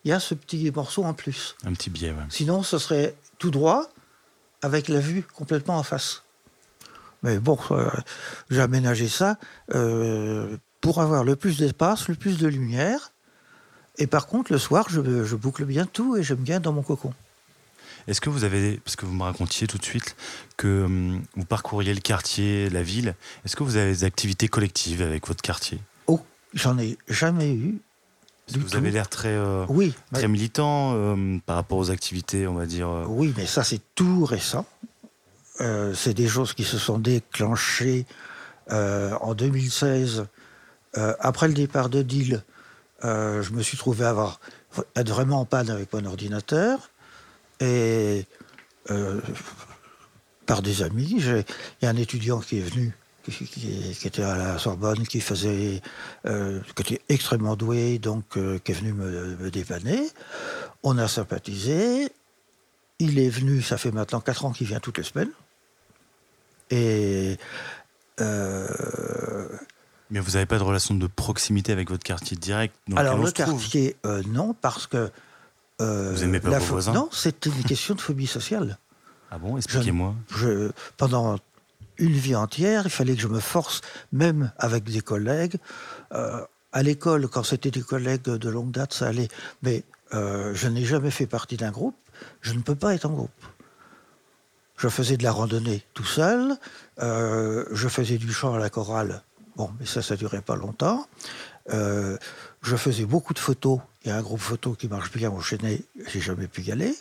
il 0.04 0.10
y 0.10 0.14
a 0.14 0.20
ce 0.20 0.34
petit 0.34 0.72
morceau 0.72 1.04
en 1.04 1.14
plus. 1.14 1.56
Un 1.66 1.74
petit 1.74 1.90
biais, 1.90 2.12
oui. 2.12 2.24
Sinon, 2.30 2.64
ce 2.64 2.78
serait 2.78 3.16
tout 3.38 3.52
droit 3.52 3.90
avec 4.62 4.88
la 4.88 5.00
vue 5.00 5.24
complètement 5.34 5.78
en 5.78 5.84
face. 5.84 6.24
Mais 7.26 7.40
bon, 7.40 7.58
euh, 7.72 7.90
j'ai 8.52 8.62
aménagé 8.62 9.08
ça 9.08 9.40
euh, 9.74 10.58
pour 10.80 11.02
avoir 11.02 11.24
le 11.24 11.36
plus 11.36 11.58
d'espace, 11.58 12.08
le 12.08 12.14
plus 12.14 12.38
de 12.38 12.48
lumière. 12.48 13.14
Et 13.98 14.06
par 14.06 14.28
contre, 14.28 14.52
le 14.54 14.60
soir, 14.60 14.86
je, 14.90 15.36
boucle 15.36 15.66
bien 15.66 15.88
tout 15.88 16.16
et 16.16 16.24
j'aime 16.24 16.38
bien 16.38 16.60
dans 16.60 16.72
mon 16.72 16.84
cocon. 16.84 17.14
Est-ce 18.08 18.22
que 18.22 18.30
vous 18.30 18.44
avez, 18.44 18.78
parce 18.78 18.96
que 18.96 19.08
vous 19.08 19.14
me 19.14 19.24
racontiez 19.24 19.66
tout 19.66 19.80
de 19.80 19.84
suite 19.84 20.16
que 20.56 20.84
hum, 20.84 21.24
vous 21.36 21.46
parcouriez 21.46 21.96
le 21.96 22.00
quartier, 22.00 22.70
la 22.70 22.84
ville, 22.84 23.16
est-ce 23.44 23.56
que 23.56 23.64
vous 23.64 23.76
avez 23.78 23.92
des 23.92 24.04
activités 24.04 24.48
collectives 24.48 25.02
avec 25.02 25.28
votre 25.28 25.42
quartier? 25.42 25.80
Oh, 26.06 26.22
j'en 26.54 26.78
ai 26.78 26.96
jamais 27.08 27.56
eu. 27.56 27.80
vous 28.50 28.76
avez 28.76 28.92
l'air 28.92 29.10
très, 29.10 29.30
euh, 29.30 29.66
oui, 29.70 29.96
très 30.14 30.28
militant 30.28 31.18
par 31.48 31.56
rapport 31.56 31.80
aux 31.80 31.90
activités, 31.90 32.46
on 32.46 32.54
va 32.54 32.68
dire. 32.68 32.88
Oui, 33.08 33.34
mais 33.36 33.48
ça 33.48 33.64
c'est 33.64 33.82
tout 33.96 34.26
récent. 34.26 34.68
Euh, 35.62 35.94
c'est 35.94 36.14
des 36.14 36.28
choses 36.28 36.54
qui 36.54 36.64
se 36.64 36.78
sont 36.78 37.00
déclenchées 37.00 38.06
euh, 38.72 39.14
en 39.22 39.34
2016. 39.34 40.28
Euh, 40.98 41.14
après 41.20 41.48
le 41.48 41.54
départ 41.54 41.90
de 41.90 42.02
Deal, 42.02 42.44
je 43.04 43.52
me 43.52 43.62
suis 43.62 43.78
trouvé 43.78 44.04
avoir, 44.04 44.40
être 44.96 45.10
vraiment 45.10 45.42
en 45.42 45.46
panne 45.46 45.70
avec 45.70 45.94
mon 45.94 46.06
ordinateur. 46.06 46.90
Et 47.60 48.26
par 50.48 50.62
des 50.64 50.82
amis, 50.82 51.16
il 51.20 51.46
y 51.84 51.86
a 51.86 51.90
un 51.90 51.96
étudiant 51.96 52.40
qui 52.40 52.58
est 52.58 52.62
venu 52.62 52.98
qui, 53.24 54.08
était 54.08 54.24
à 54.24 54.36
la 54.36 54.58
Sorbonne, 54.58 55.06
qui 55.06 55.22
faisait, 55.22 55.82
qui 56.24 56.82
était 56.82 57.02
extrêmement 57.10 57.56
doué, 57.56 58.00
donc 58.00 58.24
qui 58.64 58.72
est 58.72 58.76
venu 58.76 58.94
me, 58.94 59.36
me, 59.36 59.52
dépanner. 59.52 60.10
On 60.82 60.98
a 60.98 61.08
sympathisé. 61.08 62.10
Il 62.98 63.20
est 63.20 63.30
venu, 63.30 63.62
ça 63.62 63.78
fait 63.78 63.92
maintenant 63.92 64.22
4 64.22 64.46
ans 64.46 64.52
qu'il 64.52 64.66
vient 64.66 64.80
toutes 64.80 64.98
les 64.98 65.04
semaines. 65.04 65.32
Et. 66.72 67.38
Euh, 68.22 69.48
mais 70.10 70.20
vous 70.20 70.32
n'avez 70.32 70.46
pas 70.46 70.58
de 70.58 70.64
relation 70.64 70.96
de 70.96 71.08
proximité 71.08 71.72
avec 71.72 71.90
votre 71.90 72.04
quartier 72.04 72.38
direct 72.38 72.76
Alors, 72.96 73.18
le 73.18 73.32
quartier, 73.32 73.96
euh, 74.06 74.22
non, 74.28 74.54
parce 74.54 74.88
que. 74.88 75.12
Euh, 75.82 76.14
vous 76.14 76.22
n'aimez 76.22 76.40
pas 76.40 76.60
vos 76.60 76.66
voisins? 76.66 76.94
Non, 76.94 77.10
c'est 77.12 77.46
une 77.48 77.64
question 77.64 77.96
de 77.96 78.02
phobie 78.02 78.28
sociale. 78.28 78.78
Ah 79.32 79.40
bon? 79.40 79.58
Expliquez-moi. 79.58 80.14
Pendant 80.98 81.38
une 81.98 82.14
vie 82.14 82.36
entière, 82.36 82.84
il 82.86 82.92
fallait 82.92 83.16
que 83.16 83.22
je 83.22 83.28
me 83.28 83.40
force, 83.40 83.82
même 84.14 84.54
avec 84.58 84.84
des 84.84 85.02
collègues. 85.02 85.58
à 86.12 86.84
l'école, 86.84 87.28
quand 87.28 87.44
c'était 87.44 87.72
des 87.72 87.82
collègues 87.82 88.22
de 88.22 88.50
longue 88.50 88.72
date, 88.72 88.94
ça 88.94 89.08
allait. 89.08 89.28
Mais 89.64 89.84
je 90.14 90.68
n'ai 90.68 90.86
jamais 90.86 91.10
fait 91.10 91.26
partie 91.26 91.58
d'un 91.58 91.72
groupe. 91.72 91.98
Je 92.42 92.54
ne 92.54 92.62
peux 92.62 92.76
pas 92.76 92.94
être 92.94 93.08
en 93.08 93.14
groupe. 93.14 93.32
Je 94.78 94.90
faisais 94.90 95.18
de 95.18 95.24
la 95.24 95.32
randonnée 95.32 95.84
tout 95.94 96.06
seul. 96.06 96.56
Euh, 97.00 97.66
je 97.72 97.88
faisais 97.88 98.18
du 98.18 98.32
chant 98.32 98.54
à 98.54 98.60
la 98.60 98.70
chorale. 98.70 99.22
Bon, 99.56 99.72
mais 99.80 99.86
ça, 99.86 100.02
ça 100.02 100.16
durait 100.16 100.42
pas 100.42 100.56
longtemps. 100.56 101.08
Euh, 101.74 102.18
je 102.62 102.76
faisais 102.76 103.06
beaucoup 103.06 103.34
de 103.34 103.40
photos. 103.40 103.80
Il 104.04 104.10
y 104.10 104.12
a 104.12 104.18
un 104.18 104.22
groupe 104.22 104.42
photo 104.42 104.74
qui 104.74 104.88
marche 104.88 105.12
bien 105.12 105.32
au 105.32 105.40
Chenet. 105.40 105.82
J'ai 106.08 106.20
jamais 106.20 106.48
pu 106.48 106.62
y 106.62 106.72
aller. 106.72 106.94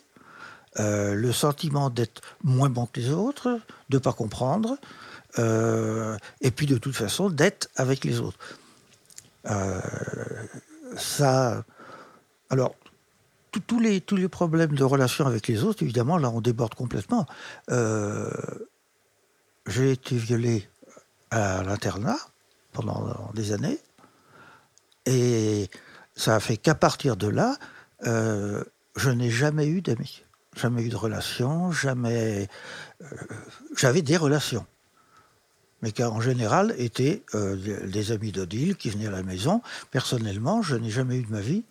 Euh, 0.79 1.15
le 1.15 1.33
sentiment 1.33 1.91
d'être 1.91 2.23
moins 2.43 2.71
bon 2.71 2.87
que 2.87 3.01
les 3.01 3.11
autres, 3.11 3.61
de 3.91 3.99
pas 3.99 4.13
comprendre, 4.13 4.77
et 5.37 6.51
puis 6.53 6.67
de 6.67 6.79
toute 6.79 6.95
façon 6.95 7.29
d'être 7.29 7.69
avec 7.75 8.05
les 8.05 8.21
autres. 8.21 8.39
ça, 10.97 11.65
alors 12.51 12.77
tous 13.61 13.81
les, 13.81 14.29
problèmes 14.29 14.75
de 14.75 14.85
relation 14.85 15.27
avec 15.27 15.49
les 15.49 15.65
autres, 15.65 15.83
évidemment, 15.83 16.19
là, 16.19 16.31
on 16.31 16.41
déborde 16.41 16.75
complètement. 16.75 17.27
Euh, 17.71 18.31
j'ai 19.67 19.93
été 19.93 20.17
violé 20.17 20.69
à 21.31 21.63
l'internat 21.63 22.19
pendant 22.73 23.31
des 23.35 23.53
années. 23.53 23.79
Et 25.07 25.69
ça 26.17 26.37
a 26.37 26.41
fait 26.41 26.57
qu'à 26.57 26.75
partir 26.75 27.17
de 27.17 27.29
là, 27.29 27.57
euh, 28.07 28.65
je 28.97 29.11
n'ai 29.11 29.31
jamais 29.31 29.67
eu 29.67 29.81
d'amis. 29.83 30.23
Jamais 30.57 30.83
eu 30.83 30.89
de 30.89 30.97
relation, 30.97 31.73
jamais. 31.73 32.49
Euh, 33.03 33.07
j'avais 33.77 34.03
des 34.03 34.17
relations. 34.17 34.67
Mais 35.83 35.93
qui 35.93 36.03
en 36.03 36.21
général 36.21 36.75
étaient 36.79 37.25
des 37.35 38.13
amis 38.13 38.33
d'Odile 38.33 38.77
qui 38.77 38.89
venaient 38.89 39.09
à 39.09 39.11
la 39.11 39.23
maison. 39.23 39.61
Personnellement, 39.91 40.63
je 40.63 40.77
n'ai 40.77 40.89
jamais 40.89 41.17
eu 41.17 41.25
de 41.25 41.31
ma 41.31 41.41
vie 41.41 41.65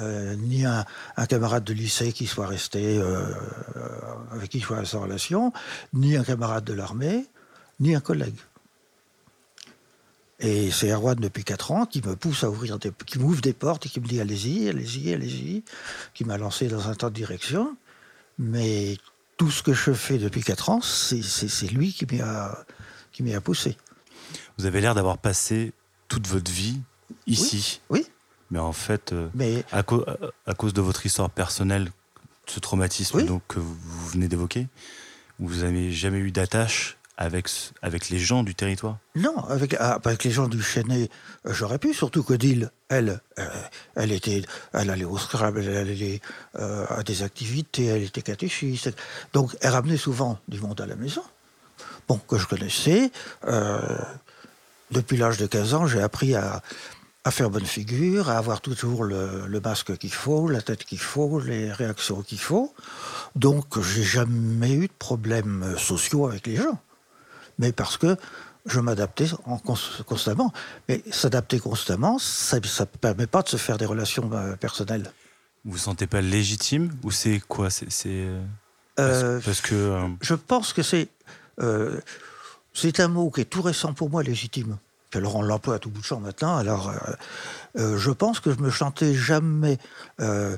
euh, 0.00 0.34
ni 0.36 0.64
un, 0.64 0.84
camarade 1.28 1.64
de 1.64 1.72
lycée 1.72 2.12
qui 2.12 2.26
soit 2.26 2.46
resté, 2.46 2.98
euh, 2.98 3.24
avec 4.32 4.50
qui 4.50 4.60
je 4.60 4.66
sois 4.66 4.98
en 4.98 5.02
relation, 5.02 5.52
ni 5.92 6.16
un 6.16 6.24
camarade 6.24 6.64
de 6.64 6.72
l'armée, 6.72 7.26
ni 7.80 7.94
un 7.94 8.00
collègue. 8.00 8.36
Et 10.40 10.70
c'est 10.70 10.90
Erwan 10.90 11.16
depuis 11.16 11.44
4 11.44 11.70
ans 11.72 11.86
qui 11.86 12.00
me 12.00 12.16
pousse 12.16 12.44
à 12.44 12.50
ouvrir, 12.50 12.78
des, 12.78 12.90
qui 13.06 13.18
m'ouvre 13.18 13.42
des 13.42 13.52
portes 13.52 13.86
et 13.86 13.88
qui 13.90 14.00
me 14.00 14.06
dit 14.06 14.20
allez-y, 14.20 14.68
allez-y, 14.68 15.12
allez-y, 15.12 15.62
qui 16.14 16.24
m'a 16.24 16.38
lancé 16.38 16.68
dans 16.68 16.88
un 16.88 16.94
tas 16.94 17.10
de 17.10 17.14
directions. 17.14 17.76
Mais 18.38 18.96
tout 19.36 19.50
ce 19.50 19.62
que 19.62 19.74
je 19.74 19.92
fais 19.92 20.16
depuis 20.16 20.42
4 20.42 20.70
ans, 20.70 20.80
c'est 20.80 21.66
lui 21.70 21.92
qui 21.92 22.06
m'y 22.06 23.34
a, 23.34 23.40
poussé. 23.42 23.76
Vous 24.56 24.64
avez 24.64 24.80
l'air 24.80 24.94
d'avoir 24.94 25.18
passé 25.18 25.72
toute 26.08 26.26
votre 26.26 26.50
vie 26.50 26.80
ici. 27.26 27.82
Oui. 27.90 28.06
Mais 28.50 28.58
en 28.58 28.72
fait, 28.72 29.12
euh, 29.12 29.28
à, 29.72 29.82
cause 29.82 30.74
de 30.74 30.80
votre 30.80 31.06
histoire 31.06 31.30
personnelle, 31.30 31.90
ce 32.46 32.58
traumatisme 32.58 33.24
donc, 33.24 33.42
que 33.46 33.60
vous, 33.60 34.08
venez 34.08 34.28
d'évoquer, 34.28 34.66
vous 35.38 35.62
n'avez 35.62 35.92
jamais 35.92 36.18
eu 36.18 36.32
d'attache 36.32 36.96
avec, 37.16 37.48
avec 37.80 38.08
les 38.08 38.18
gens 38.18 38.42
du 38.42 38.54
territoire? 38.54 38.98
Non, 39.14 39.38
avec, 39.44 39.76
ah, 39.78 40.00
avec 40.04 40.24
les 40.24 40.32
gens 40.32 40.48
du 40.48 40.60
Chênay, 40.60 41.08
euh, 41.46 41.52
j'aurais 41.52 41.78
pu, 41.78 41.94
surtout 41.94 42.24
que 42.24 42.34
Dil, 42.34 42.72
elle, 42.88 43.20
euh, 43.38 43.46
elle, 43.94 44.10
était, 44.10 44.42
elle 44.72 44.90
allait 44.90 45.04
au 45.04 45.16
Scrabble, 45.16 45.62
elle 45.62 45.76
allait 45.76 46.20
à 46.54 47.02
des 47.04 47.22
activités, 47.22 47.86
elle 47.86 48.02
était 48.02 48.22
catéchiste. 48.22 48.90
Donc 49.32 49.56
elle 49.60 49.70
ramenait 49.70 49.96
souvent 49.96 50.38
du 50.48 50.60
monde 50.60 50.80
à 50.80 50.86
la 50.86 50.96
maison. 50.96 51.22
Bon, 52.08 52.18
que 52.18 52.36
je 52.36 52.46
connaissais. 52.46 53.12
depuis 54.90 55.16
l'âge 55.16 55.36
de 55.36 55.46
15 55.46 55.74
ans, 55.74 55.86
j'ai 55.86 56.02
appris 56.02 56.34
à, 56.34 56.62
à 57.24 57.30
faire 57.30 57.50
bonne 57.50 57.66
figure, 57.66 58.30
à 58.30 58.38
avoir 58.38 58.60
toujours 58.60 59.04
le, 59.04 59.60
masque 59.62 59.96
qu'il 59.98 60.12
faut, 60.12 60.48
la 60.48 60.62
tête 60.62 60.84
qu'il 60.84 60.98
faut, 60.98 61.40
les 61.40 61.70
réactions 61.70 62.22
qu'il 62.22 62.38
faut. 62.38 62.74
Donc, 63.36 63.80
j'ai 63.80 64.02
jamais 64.02 64.72
eu 64.72 64.88
de 64.88 64.92
problèmes 64.98 65.76
sociaux 65.76 66.26
avec 66.26 66.46
les 66.46 66.56
gens. 66.56 66.80
Mais 67.58 67.72
parce 67.72 67.98
que 67.98 68.16
je 68.66 68.80
m'adaptais 68.80 69.26
constamment. 70.06 70.52
Mais 70.88 71.02
s'adapter 71.10 71.58
constamment, 71.58 72.18
ça 72.18 72.58
ne 72.58 72.84
permet 72.84 73.26
pas 73.26 73.42
de 73.42 73.48
se 73.48 73.56
faire 73.56 73.76
des 73.76 73.86
relations 73.86 74.30
euh, 74.32 74.56
personnelles. 74.56 75.12
Vous 75.64 75.72
vous 75.72 75.78
sentez 75.78 76.06
pas 76.06 76.22
légitime 76.22 76.90
ou 77.02 77.10
c'est 77.10 77.40
quoi? 77.40 77.68
C'est 77.68 77.86
euh, 78.06 78.42
euh, 78.98 79.40
parce, 79.44 79.60
que 79.60 79.98
je 80.22 80.34
pense 80.34 80.72
que 80.72 80.82
c'est 80.82 81.08
c'est 82.72 83.00
un 83.00 83.08
mot 83.08 83.30
qui 83.30 83.42
est 83.42 83.44
tout 83.44 83.60
récent 83.60 83.92
pour 83.92 84.08
moi, 84.08 84.22
légitime 84.22 84.78
alors 85.18 85.36
on 85.36 85.42
l'emploie 85.42 85.74
à 85.74 85.78
tout 85.78 85.90
bout 85.90 86.00
de 86.00 86.04
champ 86.04 86.20
maintenant. 86.20 86.56
Alors, 86.56 86.88
euh, 86.88 86.94
euh, 87.78 87.98
je 87.98 88.10
pense 88.10 88.40
que 88.40 88.52
je 88.52 88.58
me 88.58 88.70
chantais 88.70 89.14
jamais. 89.14 89.78
Euh, 90.20 90.56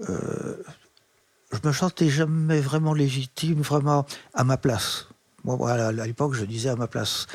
je 0.00 1.58
me 1.64 1.72
chantais 1.72 2.08
jamais 2.08 2.60
vraiment 2.60 2.94
légitime, 2.94 3.62
vraiment 3.62 4.06
à 4.34 4.44
ma 4.44 4.56
place. 4.56 5.08
Moi, 5.44 5.70
à 5.70 5.92
l'époque, 5.92 6.34
je 6.34 6.44
disais 6.44 6.68
à 6.68 6.76
ma 6.76 6.88
place. 6.88 7.26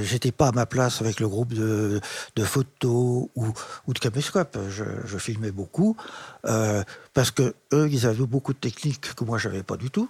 J'étais 0.00 0.32
pas 0.32 0.48
à 0.48 0.52
ma 0.52 0.66
place 0.66 1.00
avec 1.00 1.20
le 1.20 1.28
groupe 1.28 1.52
de, 1.52 2.00
photos 2.42 3.28
ou, 3.36 3.52
de 3.86 3.98
caméscope. 3.98 4.58
Je, 4.68 5.18
filmais 5.18 5.52
beaucoup 5.52 5.96
parce 6.42 7.30
que 7.30 7.54
eux, 7.72 7.88
ils 7.88 8.06
avaient 8.06 8.26
beaucoup 8.26 8.52
de 8.52 8.58
techniques 8.58 9.14
que 9.14 9.24
moi, 9.24 9.38
j'avais 9.38 9.62
pas 9.62 9.76
du 9.76 9.90
tout. 9.90 10.08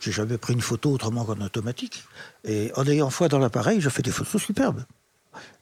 J'ai 0.00 0.12
jamais 0.12 0.38
pris 0.38 0.54
une 0.54 0.62
photo 0.62 0.90
autrement 0.90 1.24
qu'en 1.24 1.40
automatique. 1.40 2.04
Et 2.44 2.72
en 2.74 2.86
ayant 2.86 3.10
foi 3.10 3.28
dans 3.28 3.38
l'appareil, 3.38 3.80
je 3.80 3.90
fais 3.90 4.02
des 4.02 4.10
photos 4.10 4.42
superbes. 4.42 4.82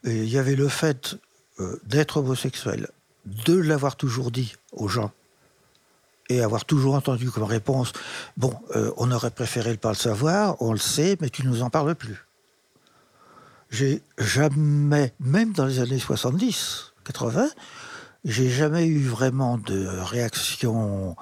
Et 0.05 0.23
il 0.23 0.29
y 0.29 0.39
avait 0.39 0.55
le 0.55 0.69
fait 0.69 1.17
euh, 1.61 1.81
d'être 1.85 2.19
homosexuel, 2.19 2.89
de 3.27 3.55
l'avoir 3.55 3.97
toujours 3.97 4.31
dit 4.31 4.55
aux 4.73 4.89
gens, 4.89 5.11
et 6.29 6.41
avoir 6.41 6.65
toujours 6.65 6.95
entendu 6.95 7.31
comme 7.31 7.43
réponse 7.43 7.93
Bon, 8.37 8.55
euh, 8.77 8.93
on 8.97 9.11
aurait 9.11 9.31
préféré 9.31 9.73
ne 9.73 9.77
pas 9.77 9.91
le 9.91 9.97
savoir, 9.97 10.61
on 10.63 10.73
le 10.73 10.79
sait, 10.79 11.17
mais 11.21 11.31
tu 11.31 11.45
nous 11.45 11.63
en 11.63 11.71
parles 11.71 11.95
plus. 11.97 12.25
J'ai 13.71 14.03
jamais, 14.19 15.13
même 15.21 15.53
dans 15.53 15.67
les 15.67 15.81
années 15.81 15.99
70, 15.99 16.93
80, 17.05 17.49
j'ai 18.25 18.51
jamais 18.51 18.87
eu 18.87 19.05
vraiment 19.05 19.59
de 19.59 19.87
réaction 19.87 21.17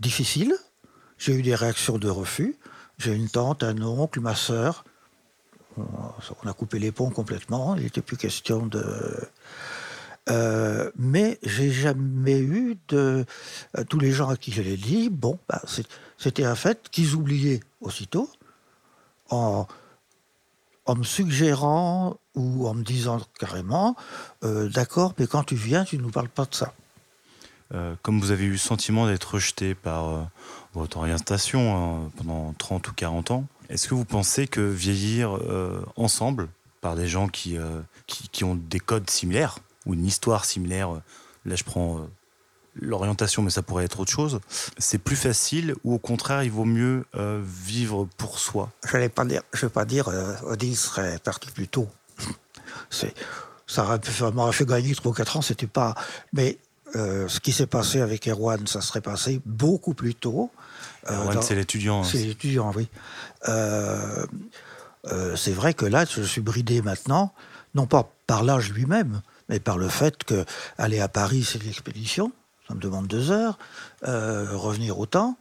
difficile. 0.00 0.54
J'ai 1.22 1.34
eu 1.34 1.42
des 1.42 1.54
réactions 1.54 1.98
de 1.98 2.10
refus. 2.10 2.56
J'ai 2.98 3.14
une 3.14 3.28
tante, 3.28 3.62
un 3.62 3.80
oncle, 3.80 4.18
ma 4.18 4.34
sœur. 4.34 4.84
On 5.76 6.48
a 6.48 6.52
coupé 6.52 6.80
les 6.80 6.90
ponts 6.90 7.10
complètement. 7.10 7.76
Il 7.76 7.84
n'était 7.84 8.02
plus 8.02 8.16
question 8.16 8.66
de. 8.66 8.84
Euh, 10.30 10.90
mais 10.96 11.38
j'ai 11.44 11.70
jamais 11.70 12.40
eu 12.40 12.76
de. 12.88 13.24
Euh, 13.78 13.84
tous 13.88 14.00
les 14.00 14.10
gens 14.10 14.30
à 14.30 14.36
qui 14.36 14.50
je 14.50 14.62
l'ai 14.62 14.76
dit, 14.76 15.10
bon, 15.10 15.38
bah, 15.48 15.62
c'était 16.18 16.44
un 16.44 16.56
fait 16.56 16.88
qu'ils 16.90 17.14
oubliaient 17.14 17.60
aussitôt 17.80 18.28
en, 19.30 19.68
en 20.86 20.94
me 20.96 21.04
suggérant 21.04 22.16
ou 22.34 22.66
en 22.66 22.74
me 22.74 22.82
disant 22.82 23.20
carrément 23.38 23.94
euh, 24.42 24.68
D'accord, 24.68 25.14
mais 25.20 25.28
quand 25.28 25.44
tu 25.44 25.54
viens, 25.54 25.84
tu 25.84 25.98
ne 25.98 26.02
nous 26.02 26.10
parles 26.10 26.28
pas 26.28 26.46
de 26.46 26.54
ça. 26.56 26.74
Comme 28.02 28.20
vous 28.20 28.30
avez 28.30 28.44
eu 28.44 28.52
le 28.52 28.58
sentiment 28.58 29.06
d'être 29.06 29.34
rejeté 29.34 29.74
par 29.74 30.28
votre 30.74 30.96
orientation 30.98 32.04
hein, 32.04 32.10
pendant 32.16 32.54
30 32.58 32.88
ou 32.88 32.92
40 32.92 33.30
ans. 33.30 33.46
Est-ce 33.68 33.88
que 33.88 33.94
vous 33.94 34.04
pensez 34.04 34.46
que 34.46 34.60
vieillir 34.60 35.36
euh, 35.36 35.82
ensemble 35.96 36.48
par 36.80 36.96
des 36.96 37.06
gens 37.06 37.28
qui, 37.28 37.56
euh, 37.56 37.80
qui, 38.06 38.44
ont 38.44 38.54
des 38.54 38.80
codes 38.80 39.08
similaires 39.08 39.58
ou 39.86 39.94
une 39.94 40.04
histoire 40.04 40.44
similaire, 40.44 40.94
euh, 40.94 41.02
là 41.44 41.56
je 41.56 41.64
prends 41.64 42.06
l'orientation 42.74 43.42
mais 43.42 43.50
ça 43.50 43.62
pourrait 43.62 43.84
être 43.84 44.00
autre 44.00 44.10
chose, 44.10 44.40
c'est 44.78 44.98
plus 44.98 45.16
facile 45.16 45.74
ou 45.84 45.94
au 45.94 45.98
contraire 45.98 46.42
il 46.42 46.50
vaut 46.50 46.64
mieux 46.64 47.04
vivre 47.42 48.08
pour 48.16 48.38
soi? 48.38 48.70
Je 48.84 48.96
ne 48.96 49.02
je 49.52 49.66
vais 49.66 49.70
pas 49.70 49.84
dire 49.84 50.08
Odile 50.44 50.76
serait 50.76 51.18
parti 51.18 51.50
plus 51.50 51.68
tôt. 51.68 51.88
Ça 53.66 53.84
m'aurait 54.34 54.52
fait 54.52 54.66
gagner 54.66 54.94
3 54.94 55.10
ou 55.10 55.14
4 55.14 55.36
ans, 55.36 55.42
c'était 55.42 55.66
pas... 55.66 55.94
Mais 56.32 56.58
ce 56.94 57.40
qui 57.40 57.52
s'est 57.52 57.66
passé 57.66 58.00
avec 58.00 58.28
Erwan, 58.28 58.66
ça 58.66 58.80
serait 58.80 59.00
passé 59.00 59.40
beaucoup 59.46 59.94
plus 59.94 60.14
tôt. 60.14 60.50
Euh, 61.10 61.40
c'est 61.40 61.54
l'étudiant. 61.54 62.00
Hein. 62.00 62.08
C'est 62.10 62.18
l'étudiant, 62.18 62.72
oui. 62.74 62.88
Euh, 63.48 64.26
euh, 65.06 65.36
c'est 65.36 65.52
vrai 65.52 65.74
que 65.74 65.84
là, 65.84 66.04
je 66.08 66.22
suis 66.22 66.40
bridé 66.40 66.82
maintenant, 66.82 67.32
non 67.74 67.86
pas 67.86 68.12
par 68.26 68.44
l'âge 68.44 68.72
lui-même, 68.72 69.22
mais 69.48 69.58
par 69.58 69.78
le 69.78 69.88
fait 69.88 70.22
que 70.24 70.44
aller 70.78 71.00
à 71.00 71.08
Paris, 71.08 71.44
c'est 71.44 71.62
l'expédition. 71.62 72.32
Ça 72.68 72.74
me 72.74 72.80
demande 72.80 73.06
deux 73.06 73.30
heures. 73.30 73.58
revenir 74.02 74.98
au 74.98 75.06
temps. 75.06 75.36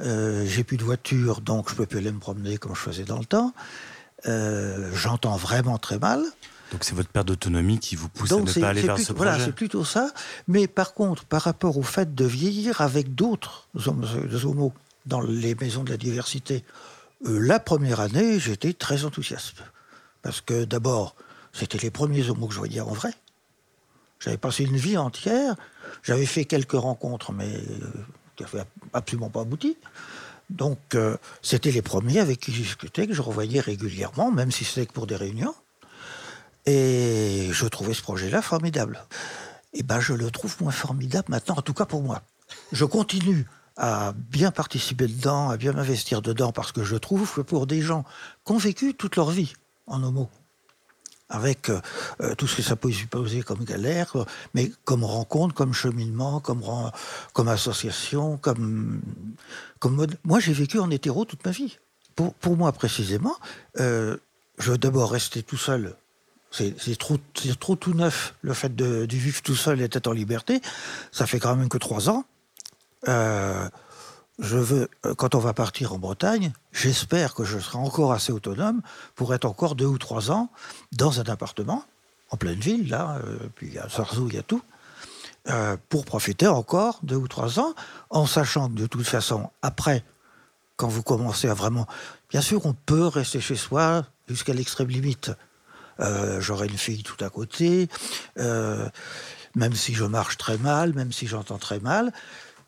J'ai 0.00 0.64
plus 0.64 0.76
de 0.76 0.84
voiture, 0.84 1.40
donc 1.40 1.70
je 1.70 1.74
peux 1.74 1.86
plus 1.86 1.98
aller 1.98 2.12
me 2.12 2.18
promener 2.18 2.58
comme 2.58 2.74
je 2.74 2.80
faisais 2.80 3.04
dans 3.04 3.18
le 3.18 3.24
temps. 3.24 3.52
J'entends 4.24 5.36
vraiment 5.36 5.78
très 5.78 5.98
mal. 5.98 6.24
Donc 6.72 6.84
c'est 6.84 6.94
votre 6.94 7.08
perte 7.08 7.28
d'autonomie 7.28 7.78
qui 7.78 7.94
vous 7.96 8.08
pousse 8.08 8.32
à 8.32 8.36
ne 8.36 8.60
pas 8.60 8.68
aller 8.68 8.82
vers 8.82 8.98
ce 8.98 9.12
projet. 9.12 9.30
Voilà, 9.30 9.44
c'est 9.44 9.54
plutôt 9.54 9.84
ça. 9.84 10.10
Mais 10.48 10.66
par 10.66 10.94
contre, 10.94 11.24
par 11.24 11.42
rapport 11.42 11.78
au 11.78 11.82
fait 11.82 12.14
de 12.14 12.24
vieillir 12.24 12.80
avec 12.80 13.14
d'autres 13.14 13.68
homos, 13.86 14.72
dans 15.06 15.20
les 15.20 15.54
maisons 15.54 15.84
de 15.84 15.90
la 15.90 15.96
diversité. 15.96 16.64
Euh, 17.26 17.38
la 17.38 17.60
première 17.60 18.00
année, 18.00 18.38
j'étais 18.38 18.72
très 18.72 19.04
enthousiaste. 19.04 19.62
Parce 20.22 20.40
que 20.40 20.64
d'abord, 20.64 21.14
c'était 21.52 21.78
les 21.78 21.90
premiers 21.90 22.28
homos 22.28 22.48
que 22.48 22.54
je 22.54 22.58
voyais 22.58 22.80
en 22.80 22.92
vrai. 22.92 23.12
J'avais 24.18 24.36
passé 24.36 24.64
une 24.64 24.76
vie 24.76 24.96
entière. 24.96 25.54
J'avais 26.02 26.26
fait 26.26 26.44
quelques 26.44 26.72
rencontres, 26.72 27.32
mais 27.32 27.54
euh, 27.54 27.90
qui 28.34 28.42
n'avaient 28.42 28.64
absolument 28.92 29.30
pas 29.30 29.42
abouti. 29.42 29.76
Donc, 30.50 30.78
euh, 30.94 31.16
c'était 31.42 31.70
les 31.70 31.82
premiers 31.82 32.20
avec 32.20 32.40
qui 32.40 32.52
je 32.52 32.62
discutais, 32.62 33.06
que 33.06 33.14
je 33.14 33.22
revoyais 33.22 33.60
régulièrement, 33.60 34.30
même 34.30 34.50
si 34.50 34.64
c'était 34.64 34.86
que 34.86 34.92
pour 34.92 35.06
des 35.06 35.16
réunions. 35.16 35.54
Et 36.66 37.48
je 37.52 37.66
trouvais 37.66 37.94
ce 37.94 38.02
projet-là 38.02 38.42
formidable. 38.42 39.04
Et 39.72 39.82
ben, 39.82 40.00
je 40.00 40.14
le 40.14 40.30
trouve 40.30 40.56
moins 40.60 40.72
formidable 40.72 41.26
maintenant, 41.28 41.56
en 41.56 41.62
tout 41.62 41.74
cas 41.74 41.84
pour 41.84 42.02
moi. 42.02 42.22
Je 42.72 42.84
continue 42.84 43.46
à 43.76 44.14
bien 44.16 44.50
participer 44.50 45.06
dedans, 45.06 45.50
à 45.50 45.56
bien 45.56 45.72
m'investir 45.72 46.22
dedans, 46.22 46.52
parce 46.52 46.72
que 46.72 46.82
je 46.82 46.96
trouve 46.96 47.32
que 47.32 47.40
pour 47.42 47.66
des 47.66 47.82
gens 47.82 48.04
qui 48.44 48.52
ont 48.52 48.58
vécu 48.58 48.94
toute 48.94 49.16
leur 49.16 49.30
vie 49.30 49.52
en 49.86 50.02
homo, 50.02 50.30
avec 51.28 51.68
euh, 51.68 51.80
euh, 52.20 52.34
tout 52.34 52.46
ce 52.46 52.56
que 52.56 52.62
ça 52.62 52.76
peut 52.76 52.90
supposer 52.90 53.42
comme 53.42 53.64
galère, 53.64 54.14
mais 54.54 54.72
comme 54.84 55.04
rencontre, 55.04 55.54
comme 55.54 55.72
cheminement, 55.72 56.40
comme, 56.40 57.48
association, 57.48 58.38
comme, 58.38 59.00
comme 59.78 60.06
Moi, 60.24 60.40
j'ai 60.40 60.52
vécu 60.52 60.78
en 60.78 60.90
hétéro 60.90 61.24
toute 61.24 61.44
ma 61.44 61.50
vie. 61.50 61.78
Pour, 62.14 62.32
pour 62.34 62.56
moi, 62.56 62.72
précisément, 62.72 63.36
euh, 63.78 64.16
je 64.58 64.72
veux 64.72 64.78
d'abord 64.78 65.10
rester 65.10 65.42
tout 65.42 65.58
seul. 65.58 65.96
C'est 66.50 66.98
trop, 66.98 67.18
trop 67.60 67.76
tout 67.76 67.92
neuf, 67.92 68.34
le 68.40 68.54
fait 68.54 68.74
de, 68.74 69.06
vivre 69.10 69.42
tout 69.42 69.56
seul 69.56 69.80
et 69.80 69.88
d'être 69.88 70.06
en 70.06 70.12
liberté. 70.12 70.62
Ça 71.12 71.26
fait 71.26 71.38
quand 71.38 71.54
même 71.54 71.68
que 71.68 71.78
trois 71.78 72.08
ans. 72.08 72.24
Euh, 73.08 73.68
je 74.38 74.56
veux, 74.56 74.88
euh, 75.04 75.14
quand 75.14 75.34
on 75.34 75.38
va 75.38 75.52
partir 75.52 75.92
en 75.92 75.98
Bretagne, 75.98 76.52
j'espère 76.72 77.34
que 77.34 77.44
je 77.44 77.58
serai 77.58 77.78
encore 77.78 78.12
assez 78.12 78.32
autonome 78.32 78.80
pour 79.14 79.34
être 79.34 79.44
encore 79.44 79.74
deux 79.74 79.86
ou 79.86 79.98
trois 79.98 80.30
ans 80.30 80.50
dans 80.92 81.20
un 81.20 81.24
appartement, 81.24 81.84
en 82.30 82.36
pleine 82.36 82.58
ville, 82.58 82.88
là, 82.88 83.18
euh, 83.24 83.38
puis 83.54 83.68
il 83.68 83.74
y 83.74 83.78
a 83.78 83.88
Sarzou, 83.88 84.28
il 84.28 84.34
y 84.34 84.38
a 84.38 84.42
tout, 84.42 84.62
pour 85.88 86.04
profiter 86.04 86.48
encore 86.48 86.98
deux 87.04 87.16
ou 87.16 87.28
trois 87.28 87.60
ans, 87.60 87.74
en 88.10 88.26
sachant 88.26 88.68
que 88.68 88.74
de 88.74 88.86
toute 88.86 89.06
façon, 89.06 89.50
après, 89.62 90.04
quand 90.76 90.88
vous 90.88 91.02
commencez 91.02 91.48
à 91.48 91.54
vraiment... 91.54 91.86
Bien 92.30 92.40
sûr, 92.40 92.66
on 92.66 92.72
peut 92.72 93.06
rester 93.06 93.40
chez 93.40 93.56
soi 93.56 94.04
jusqu'à 94.28 94.52
l'extrême 94.52 94.88
limite. 94.88 95.30
J'aurai 95.98 96.66
une 96.66 96.78
fille 96.78 97.02
tout 97.02 97.22
à 97.24 97.30
côté, 97.30 97.88
même 98.36 99.74
si 99.74 99.94
je 99.94 100.04
marche 100.04 100.36
très 100.36 100.58
mal, 100.58 100.92
même 100.94 101.12
si 101.12 101.26
j'entends 101.26 101.58
très 101.58 101.80
mal, 101.80 102.12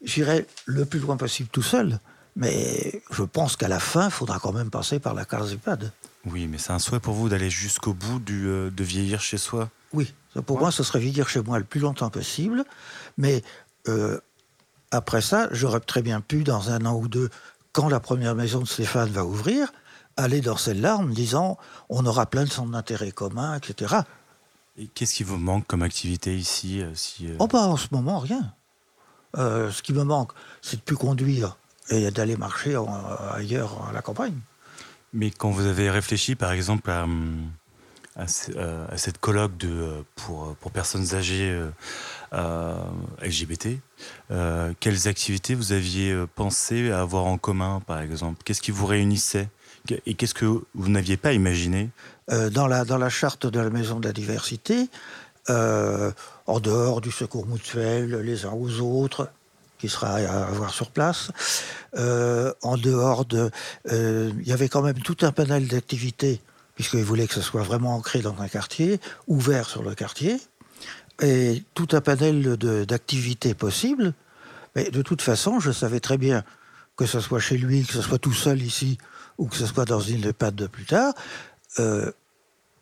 j'irai 0.03 0.47
le 0.67 0.85
plus 0.85 1.01
loin 1.01 1.17
possible 1.17 1.49
tout 1.51 1.63
seul. 1.63 2.01
Mais 2.37 3.03
je 3.11 3.25
pense 3.25 3.57
qu'à 3.57 3.67
la 3.69 3.81
fin, 3.81 4.07
il 4.07 4.11
faudra 4.13 4.39
quand 4.39 4.53
même 4.53 4.71
passer 4.71 5.01
par 5.01 5.13
la 5.13 5.25
case 5.25 5.53
EHPAD. 5.53 5.91
Oui, 6.25 6.47
mais 6.47 6.59
c'est 6.59 6.73
un 6.73 6.79
souhait 6.79 7.01
pour 7.01 7.15
vous 7.15 7.29
d'aller 7.29 7.51
jusqu'au 7.51 7.95
bout 7.95 8.21
du, 8.21 8.47
euh, 8.47 8.71
de 8.71 8.85
vieillir 8.85 9.21
chez 9.21 9.39
soi? 9.39 9.71
Oui, 9.93 10.15
pour 10.47 10.59
moi, 10.59 10.71
ce 10.71 10.83
serait 10.85 11.01
vieillir 11.01 11.29
chez 11.29 11.41
moi 11.43 11.59
le 11.59 11.65
plus 11.65 11.81
longtemps 11.81 12.11
possible. 12.11 12.65
Mais 13.17 13.43
euh, 13.89 14.21
après 14.91 15.21
ça, 15.21 15.49
j'aurais 15.51 15.81
très 15.81 16.03
bien 16.03 16.21
pu, 16.21 16.45
dans 16.45 16.71
un 16.71 16.85
an 16.87 16.95
ou 16.95 17.09
deux, 17.09 17.29
quand 17.73 17.89
la 17.89 17.99
première 17.99 18.35
maison 18.35 18.61
de 18.61 18.69
Stéphane 18.69 19.11
va 19.11 19.25
ouvrir, 19.25 19.73
aller 20.19 20.41
dans 20.41 20.57
celle-là 20.57 20.97
en 20.99 21.03
me 21.05 21.15
disant 21.15 21.57
on 21.89 22.05
aura 22.05 22.27
plein 22.27 22.45
de 22.45 22.51
centres 22.51 22.71
d'intérêt 22.73 23.13
communs, 23.13 23.57
etc. 23.57 23.97
Et 24.77 24.87
qu'est-ce 24.87 25.15
qui 25.15 25.25
vous 25.25 25.39
manque 25.39 25.67
comme 25.67 25.83
activité 25.83 26.37
ici 26.37 26.83
euh, 26.83 26.91
si, 26.95 27.29
Oh, 27.39 27.47
bah, 27.47 27.67
en 27.67 27.77
ce 27.77 27.89
moment, 27.93 28.19
rien. 28.19 28.53
ce 29.35 29.83
qui 29.83 29.93
me 29.93 30.05
manque, 30.05 30.33
c'est 30.61 30.77
de 30.77 30.83
plus 30.83 30.97
conduire 30.97 31.57
et 31.91 32.11
d'aller 32.11 32.37
marcher 32.37 32.77
ailleurs 33.33 33.89
à 33.89 33.93
la 33.93 34.03
campagne. 34.03 34.39
Mais 35.13 35.31
quand 35.31 35.51
vous 35.51 35.67
avez 35.67 35.91
réfléchi, 35.91 36.35
par 36.35 36.53
exemple, 36.53 36.91
à, 36.91 37.07
à, 38.17 38.27
cette 38.97 39.19
colloque 39.19 39.57
de, 39.57 40.05
pour, 40.17 40.55
pour 40.57 40.71
personnes 40.71 41.15
âgées 41.15 41.51
euh, 42.33 42.77
LGBT, 43.23 43.79
euh, 44.31 44.75
quelles 44.81 45.09
activités 45.09 45.55
vous 45.55 45.73
aviez 45.73 46.15
pensé 46.35 46.91
avoir 46.91 47.25
en 47.25 47.39
commun, 47.39 47.81
par 47.87 48.01
exemple? 48.01 48.43
Qu'est-ce 48.45 48.61
qui 48.61 48.71
vous 48.71 48.87
réunissait? 48.87 49.49
Et 50.07 50.15
qu'est-ce 50.15 50.35
que 50.35 50.47
vous 50.47 50.89
n'aviez 50.89 51.17
pas 51.17 51.33
imaginé 51.33 51.91
euh, 52.31 52.51
dans, 52.51 52.67
la, 52.67 52.85
dans 52.85 52.99
la 52.99 53.09
charte 53.09 53.47
de 53.47 53.61
la 53.61 53.71
Maison 53.71 54.01
de 54.01 54.07
la 54.07 54.13
Diversité, 54.13 54.89
en 55.49 56.61
dehors 56.61 57.01
du 57.01 57.11
secours 57.11 57.47
mutuel 57.47 58.21
les 58.21 58.45
uns 58.45 58.53
aux 58.53 58.81
autres, 58.81 59.31
qui 59.79 59.89
sera 59.89 60.17
à 60.17 60.51
voir 60.51 60.75
sur 60.75 60.91
place. 60.91 61.31
Euh, 61.97 62.53
en 62.63 62.77
dehors 62.77 63.25
de... 63.25 63.51
Euh, 63.91 64.31
il 64.41 64.47
y 64.47 64.53
avait 64.53 64.69
quand 64.69 64.83
même 64.83 64.99
tout 64.99 65.17
un 65.23 65.33
panel 65.33 65.69
d'activités, 65.69 66.41
puisqu'ils 66.75 67.05
voulaient 67.05 67.27
que 67.27 67.35
ce 67.35 67.41
soit 67.41 67.63
vraiment 67.63 67.95
ancré 67.95 68.21
dans 68.21 68.37
un 68.41 68.49
quartier, 68.49 69.01
ouvert 69.27 69.69
sur 69.69 69.83
le 69.83 69.95
quartier, 69.95 70.37
et 71.23 71.63
tout 71.75 71.89
un 71.93 72.01
panel 72.01 72.57
d'activités 72.87 73.55
possibles. 73.55 74.13
Mais 74.77 74.91
de 74.91 75.03
toute 75.03 75.23
façon, 75.23 75.61
je 75.61 75.71
savais 75.71 76.01
très 76.01 76.19
bien 76.19 76.45
que 76.97 77.07
ce 77.07 77.21
soit 77.21 77.41
chez 77.41 77.57
lui, 77.57 77.85
que 77.85 77.93
ce 77.93 78.03
soit 78.03 78.19
tout 78.19 78.33
seul 78.35 78.61
ici, 78.61 78.99
ou 79.39 79.47
que 79.47 79.57
ce 79.57 79.67
soit 79.67 79.85
dans 79.85 80.01
une 80.01 80.25
EHPAD 80.25 80.55
de 80.55 80.67
plus 80.67 80.85
tard, 80.85 81.15
euh, 81.79 82.11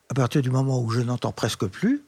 à 0.09 0.14
partir 0.14 0.42
du 0.42 0.51
moment 0.51 0.81
où 0.81 0.90
je 0.90 1.01
n'entends 1.01 1.33
presque 1.33 1.66
plus, 1.66 2.03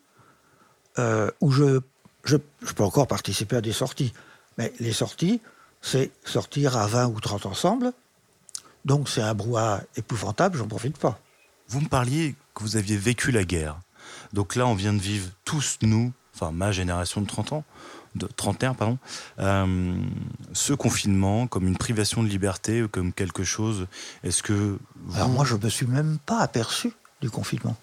où 1.40 1.52
je, 1.52 1.80
je, 2.24 2.36
je, 2.62 2.72
peux 2.72 2.82
encore 2.82 3.06
participer 3.06 3.54
à 3.54 3.60
des 3.60 3.72
sorties, 3.72 4.12
mais 4.56 4.72
les 4.80 4.92
sorties, 4.92 5.40
c'est 5.80 6.10
sortir 6.24 6.76
à 6.76 6.88
20 6.88 7.06
ou 7.06 7.20
30 7.20 7.46
ensemble. 7.46 7.92
Donc 8.84 9.08
c'est 9.08 9.22
un 9.22 9.34
brouhaha 9.34 9.82
épouvantable, 9.96 10.58
j'en 10.58 10.66
profite 10.66 10.98
pas. 10.98 11.20
Vous 11.68 11.80
me 11.80 11.88
parliez 11.88 12.34
que 12.54 12.62
vous 12.62 12.76
aviez 12.76 12.96
vécu 12.96 13.30
la 13.30 13.44
guerre. 13.44 13.78
Donc 14.32 14.56
là, 14.56 14.66
on 14.66 14.74
vient 14.74 14.92
de 14.92 14.98
vivre 14.98 15.28
tous, 15.44 15.78
nous, 15.82 16.12
enfin 16.34 16.50
ma 16.50 16.72
génération 16.72 17.20
de 17.20 17.26
30 17.26 17.52
ans, 17.52 17.64
de 18.14 18.26
trentenaire, 18.26 18.74
pardon, 18.74 18.98
euh, 19.38 19.94
ce 20.52 20.72
confinement 20.72 21.46
comme 21.46 21.66
une 21.66 21.76
privation 21.76 22.22
de 22.22 22.28
liberté, 22.28 22.84
comme 22.90 23.12
quelque 23.12 23.44
chose. 23.44 23.86
Est-ce 24.24 24.42
que. 24.42 24.78
Alors 25.14 25.28
moi, 25.28 25.44
je 25.44 25.56
me 25.56 25.68
suis 25.68 25.86
même 25.86 26.18
pas 26.24 26.40
aperçu 26.40 26.92
du 27.20 27.30
confinement. 27.30 27.76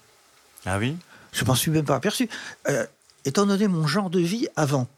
Ah 0.64 0.78
oui? 0.78 0.96
Je 1.32 1.44
m'en 1.44 1.54
suis 1.54 1.70
même 1.70 1.84
pas 1.84 1.96
aperçu. 1.96 2.28
Euh, 2.68 2.86
étant 3.24 3.46
donné 3.46 3.68
mon 3.68 3.86
genre 3.86 4.10
de 4.10 4.20
vie 4.20 4.48
avant, 4.56 4.88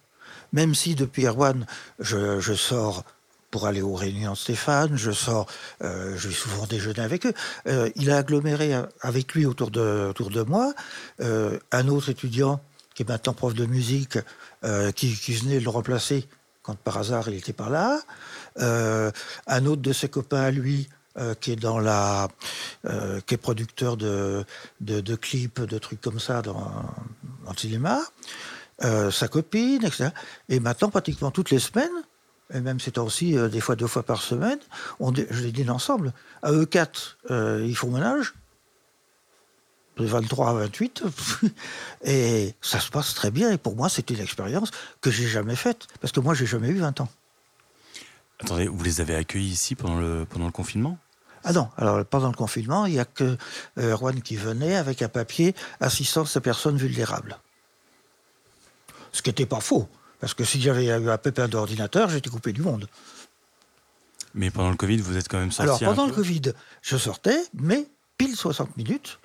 même 0.52 0.74
si 0.74 0.94
depuis 0.94 1.26
Erwan, 1.26 1.66
je, 1.98 2.54
sors 2.54 3.04
pour 3.50 3.66
aller 3.66 3.82
aux 3.82 3.94
réunions 3.94 4.32
de 4.32 4.36
Stéphane, 4.36 4.96
je 4.96 5.10
sors, 5.10 5.46
euh, 5.82 6.14
je 6.16 6.28
vais 6.28 6.34
souvent 6.34 6.66
déjeuner 6.66 7.00
avec 7.00 7.26
eux. 7.26 7.32
Euh, 7.66 7.90
il 7.96 8.10
a 8.10 8.18
aggloméré 8.18 8.74
avec 9.00 9.34
lui 9.34 9.46
autour 9.46 9.70
de, 9.70 10.08
autour 10.10 10.30
de 10.30 10.42
moi 10.42 10.72
euh, 11.20 11.58
un 11.72 11.88
autre 11.88 12.10
étudiant 12.10 12.60
qui 12.98 13.04
est 13.04 13.08
maintenant 13.08 13.32
prof 13.32 13.54
de 13.54 13.64
musique, 13.64 14.18
qui, 14.96 15.32
venait 15.34 15.60
le 15.60 15.70
remplacer 15.70 16.26
quand 16.62 16.76
par 16.76 16.98
hasard 16.98 17.28
il 17.28 17.36
était 17.36 17.52
par 17.52 17.70
là. 17.70 18.00
un 18.58 19.66
autre 19.66 19.82
de 19.82 19.92
ses 19.92 20.08
copains 20.08 20.40
à 20.40 20.50
lui, 20.50 20.88
qui 21.40 21.52
est 21.52 21.56
dans 21.56 21.78
la, 21.78 22.26
qui 23.24 23.34
est 23.34 23.38
producteur 23.40 23.96
de, 23.96 24.44
clips, 25.14 25.60
de 25.60 25.78
trucs 25.78 26.00
comme 26.00 26.18
ça 26.18 26.42
dans, 26.42 26.58
le 27.48 27.56
cinéma. 27.56 28.00
Euh, 28.84 29.10
sa 29.10 29.26
copine, 29.26 29.84
etc. 29.84 30.10
Et 30.48 30.60
maintenant, 30.60 30.88
pratiquement 30.88 31.32
toutes 31.32 31.50
les 31.50 31.58
semaines, 31.58 31.90
et 32.54 32.60
même 32.60 32.78
aussi 32.98 33.36
euh, 33.36 33.48
des 33.48 33.60
fois 33.60 33.74
deux 33.74 33.88
fois 33.88 34.04
par 34.04 34.22
semaine, 34.22 34.60
on, 35.00 35.12
je 35.12 35.42
les 35.42 35.50
dîne 35.50 35.70
ensemble. 35.70 36.12
À 36.42 36.52
eux 36.52 36.64
quatre, 36.64 37.18
euh, 37.32 37.64
ils 37.66 37.76
font 37.76 37.90
ménage, 37.90 38.34
de 39.98 40.06
23 40.06 40.50
à 40.50 40.52
28, 40.54 41.02
et 42.04 42.54
ça 42.60 42.80
se 42.80 42.90
passe 42.90 43.14
très 43.14 43.30
bien. 43.30 43.50
Et 43.50 43.58
pour 43.58 43.76
moi, 43.76 43.88
c'est 43.88 44.08
une 44.10 44.20
expérience 44.20 44.70
que 45.00 45.10
j'ai 45.10 45.28
jamais 45.28 45.56
faite, 45.56 45.86
parce 46.00 46.12
que 46.12 46.20
moi, 46.20 46.34
j'ai 46.34 46.46
jamais 46.46 46.68
eu 46.68 46.78
20 46.78 47.00
ans. 47.00 47.08
Attendez, 48.40 48.68
vous 48.68 48.82
les 48.84 49.00
avez 49.00 49.16
accueillis 49.16 49.50
ici 49.50 49.74
pendant 49.74 49.98
le, 49.98 50.24
pendant 50.24 50.46
le 50.46 50.52
confinement? 50.52 50.98
Ah 51.44 51.52
non, 51.52 51.68
alors 51.76 52.04
pendant 52.04 52.28
le 52.28 52.36
confinement, 52.36 52.86
il 52.86 52.92
n'y 52.92 52.98
a 52.98 53.04
que 53.04 53.36
Erwan 53.76 54.20
qui 54.22 54.36
venait 54.36 54.76
avec 54.76 55.02
un 55.02 55.08
papier 55.08 55.54
assistance 55.80 56.36
à 56.36 56.40
personnes 56.40 56.76
vulnérables. 56.76 57.38
Ce 59.12 59.22
qui 59.22 59.30
n'était 59.30 59.46
pas 59.46 59.60
faux. 59.60 59.88
Parce 60.20 60.34
que 60.34 60.44
si 60.44 60.60
j'avais 60.60 60.86
eu 60.86 61.10
un 61.10 61.18
pépin 61.18 61.48
d'ordinateur, 61.48 62.10
j'étais 62.10 62.28
coupé 62.30 62.52
du 62.52 62.62
monde. 62.62 62.88
Mais 64.34 64.50
pendant 64.50 64.70
le 64.70 64.76
Covid, 64.76 64.98
vous 64.98 65.16
êtes 65.16 65.28
quand 65.28 65.38
même 65.38 65.52
sorti. 65.52 65.84
Alors 65.84 65.94
pendant 65.94 66.06
le 66.06 66.12
Covid, 66.12 66.52
je 66.82 66.96
sortais, 66.96 67.38
mais 67.54 67.86
pile 68.18 68.36
60 68.36 68.76
minutes. 68.76 69.18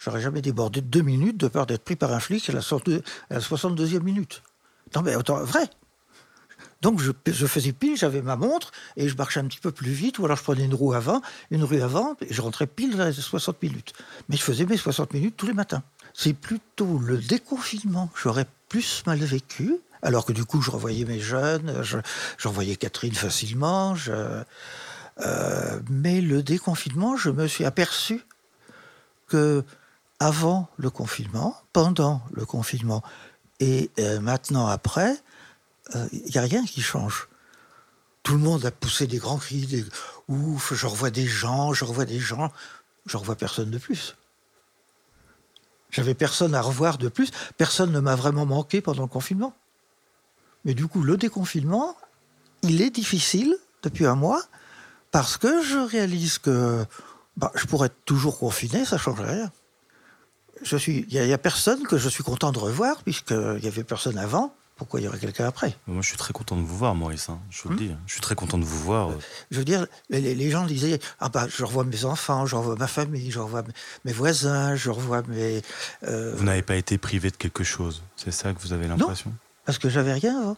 J'aurais 0.00 0.20
jamais 0.20 0.40
débordé 0.40 0.80
de 0.80 0.86
deux 0.86 1.02
minutes 1.02 1.36
de 1.36 1.46
peur 1.46 1.66
d'être 1.66 1.84
pris 1.84 1.94
par 1.94 2.12
un 2.12 2.20
flic 2.20 2.48
à 2.48 2.52
la, 2.52 2.60
à 2.60 3.34
la 3.34 3.40
62e 3.40 4.00
minute. 4.00 4.42
Non 4.96 5.02
mais 5.02 5.14
autant, 5.14 5.36
vrai. 5.44 5.68
Donc 6.80 7.00
je, 7.00 7.46
faisais 7.46 7.72
pile, 7.72 7.98
j'avais 7.98 8.22
ma 8.22 8.36
montre 8.36 8.72
et 8.96 9.08
je 9.08 9.16
marchais 9.16 9.38
un 9.38 9.44
petit 9.44 9.60
peu 9.60 9.70
plus 9.70 9.90
vite, 9.90 10.18
ou 10.18 10.24
alors 10.24 10.38
je 10.38 10.42
prenais 10.42 10.64
une 10.64 10.74
roue 10.74 10.94
avant, 10.94 11.20
une 11.50 11.62
rue 11.62 11.82
avant, 11.82 12.16
et 12.22 12.32
je 12.32 12.40
rentrais 12.40 12.66
pile 12.66 12.96
dans 12.96 13.04
les 13.04 13.12
60 13.12 13.62
minutes. 13.62 13.92
Mais 14.30 14.36
je 14.36 14.42
faisais 14.42 14.64
mes 14.64 14.78
60 14.78 15.12
minutes 15.12 15.36
tous 15.36 15.46
les 15.46 15.52
matins. 15.52 15.82
C'est 16.14 16.32
plutôt 16.32 16.98
le 16.98 17.18
déconfinement. 17.18 18.10
J'aurais 18.20 18.46
plus 18.70 19.02
mal 19.06 19.18
vécu. 19.18 19.76
Alors 20.02 20.24
que 20.24 20.32
du 20.32 20.46
coup, 20.46 20.62
je 20.62 20.70
revoyais 20.70 21.04
mes 21.04 21.20
jeunes, 21.20 21.82
je, 21.82 21.98
Catherine 22.76 23.12
facilement. 23.12 23.94
Euh, 24.08 25.80
mais 25.90 26.22
le 26.22 26.42
déconfinement, 26.42 27.18
je 27.18 27.28
me 27.28 27.46
suis 27.46 27.66
aperçu 27.66 28.24
que 29.28 29.62
avant 30.20 30.68
le 30.76 30.90
confinement, 30.90 31.56
pendant 31.72 32.22
le 32.32 32.44
confinement 32.46 33.02
et 33.60 33.90
euh, 33.98 34.20
maintenant 34.20 34.66
après, 34.66 35.14
il 35.94 36.00
euh, 36.00 36.08
n'y 36.12 36.38
a 36.38 36.42
rien 36.42 36.64
qui 36.64 36.80
change. 36.80 37.28
Tout 38.22 38.32
le 38.32 38.38
monde 38.38 38.64
a 38.64 38.70
poussé 38.70 39.06
des 39.06 39.18
grands 39.18 39.38
cris, 39.38 39.66
des 39.66 39.84
ouf, 40.28 40.74
je 40.74 40.86
revois 40.86 41.10
des 41.10 41.26
gens, 41.26 41.72
je 41.72 41.84
revois 41.84 42.04
des 42.04 42.18
gens, 42.18 42.52
je 43.06 43.16
revois 43.16 43.36
personne 43.36 43.70
de 43.70 43.78
plus. 43.78 44.16
J'avais 45.90 46.14
personne 46.14 46.54
à 46.54 46.60
revoir 46.60 46.98
de 46.98 47.08
plus. 47.08 47.30
Personne 47.56 47.92
ne 47.92 48.00
m'a 48.00 48.14
vraiment 48.14 48.46
manqué 48.46 48.80
pendant 48.80 49.02
le 49.02 49.08
confinement. 49.08 49.54
Mais 50.64 50.74
du 50.74 50.86
coup, 50.86 51.02
le 51.02 51.16
déconfinement, 51.16 51.96
il 52.62 52.80
est 52.80 52.90
difficile 52.90 53.56
depuis 53.82 54.06
un 54.06 54.14
mois 54.14 54.42
parce 55.10 55.36
que 55.36 55.62
je 55.62 55.78
réalise 55.78 56.38
que 56.38 56.84
bah, 57.36 57.50
je 57.54 57.64
pourrais 57.66 57.86
être 57.86 58.04
toujours 58.04 58.38
confiné, 58.38 58.84
ça 58.84 58.96
ne 58.96 59.00
changerait 59.00 59.34
rien. 59.34 59.52
Il 60.86 61.06
n'y 61.10 61.32
a, 61.32 61.34
a, 61.34 61.38
personne 61.38 61.82
que 61.84 61.98
je 61.98 62.08
suis 62.08 62.22
content 62.22 62.52
de 62.52 62.58
revoir, 62.58 63.02
puisqu'il 63.02 63.58
n'y 63.62 63.68
avait 63.68 63.84
personne 63.84 64.18
avant 64.18 64.54
pourquoi 64.80 64.98
il 64.98 65.04
y 65.04 65.08
aurait 65.08 65.18
quelqu'un 65.18 65.46
après? 65.46 65.76
Moi, 65.86 66.00
je 66.00 66.08
suis 66.08 66.16
très 66.16 66.32
content 66.32 66.56
de 66.56 66.62
vous 66.62 66.74
voir, 66.74 66.94
Maurice. 66.94 67.28
Hein, 67.28 67.38
je 67.50 67.64
vous 67.64 67.68
le 67.68 67.74
hmm 67.74 67.78
dis. 67.78 67.94
Je 68.06 68.12
suis 68.12 68.22
très 68.22 68.34
content 68.34 68.56
de 68.56 68.64
vous 68.64 68.78
voir. 68.78 69.10
Je 69.50 69.58
veux 69.58 69.64
dire, 69.66 69.86
les, 70.08 70.50
gens 70.50 70.64
disaient 70.64 70.98
Ah, 71.18 71.28
bah, 71.28 71.46
je 71.54 71.64
revois 71.64 71.84
mes 71.84 72.06
enfants, 72.06 72.46
je 72.46 72.56
revois 72.56 72.76
ma 72.76 72.86
famille, 72.86 73.30
je 73.30 73.40
revois 73.40 73.62
mes 74.06 74.12
voisins, 74.14 74.74
je 74.76 74.88
revois 74.88 75.22
mes. 75.28 75.60
Euh, 76.04 76.34
vous 76.34 76.44
n'avez 76.44 76.62
pas 76.62 76.76
été 76.76 76.96
privé 76.96 77.30
de 77.30 77.36
quelque 77.36 77.62
chose. 77.62 78.02
C'est 78.16 78.30
ça 78.30 78.54
que 78.54 78.58
vous 78.60 78.72
avez 78.72 78.88
l'impression? 78.88 79.28
Non, 79.28 79.36
parce 79.66 79.76
que 79.76 79.90
j'avais 79.90 80.14
rien 80.14 80.40
avant. 80.40 80.56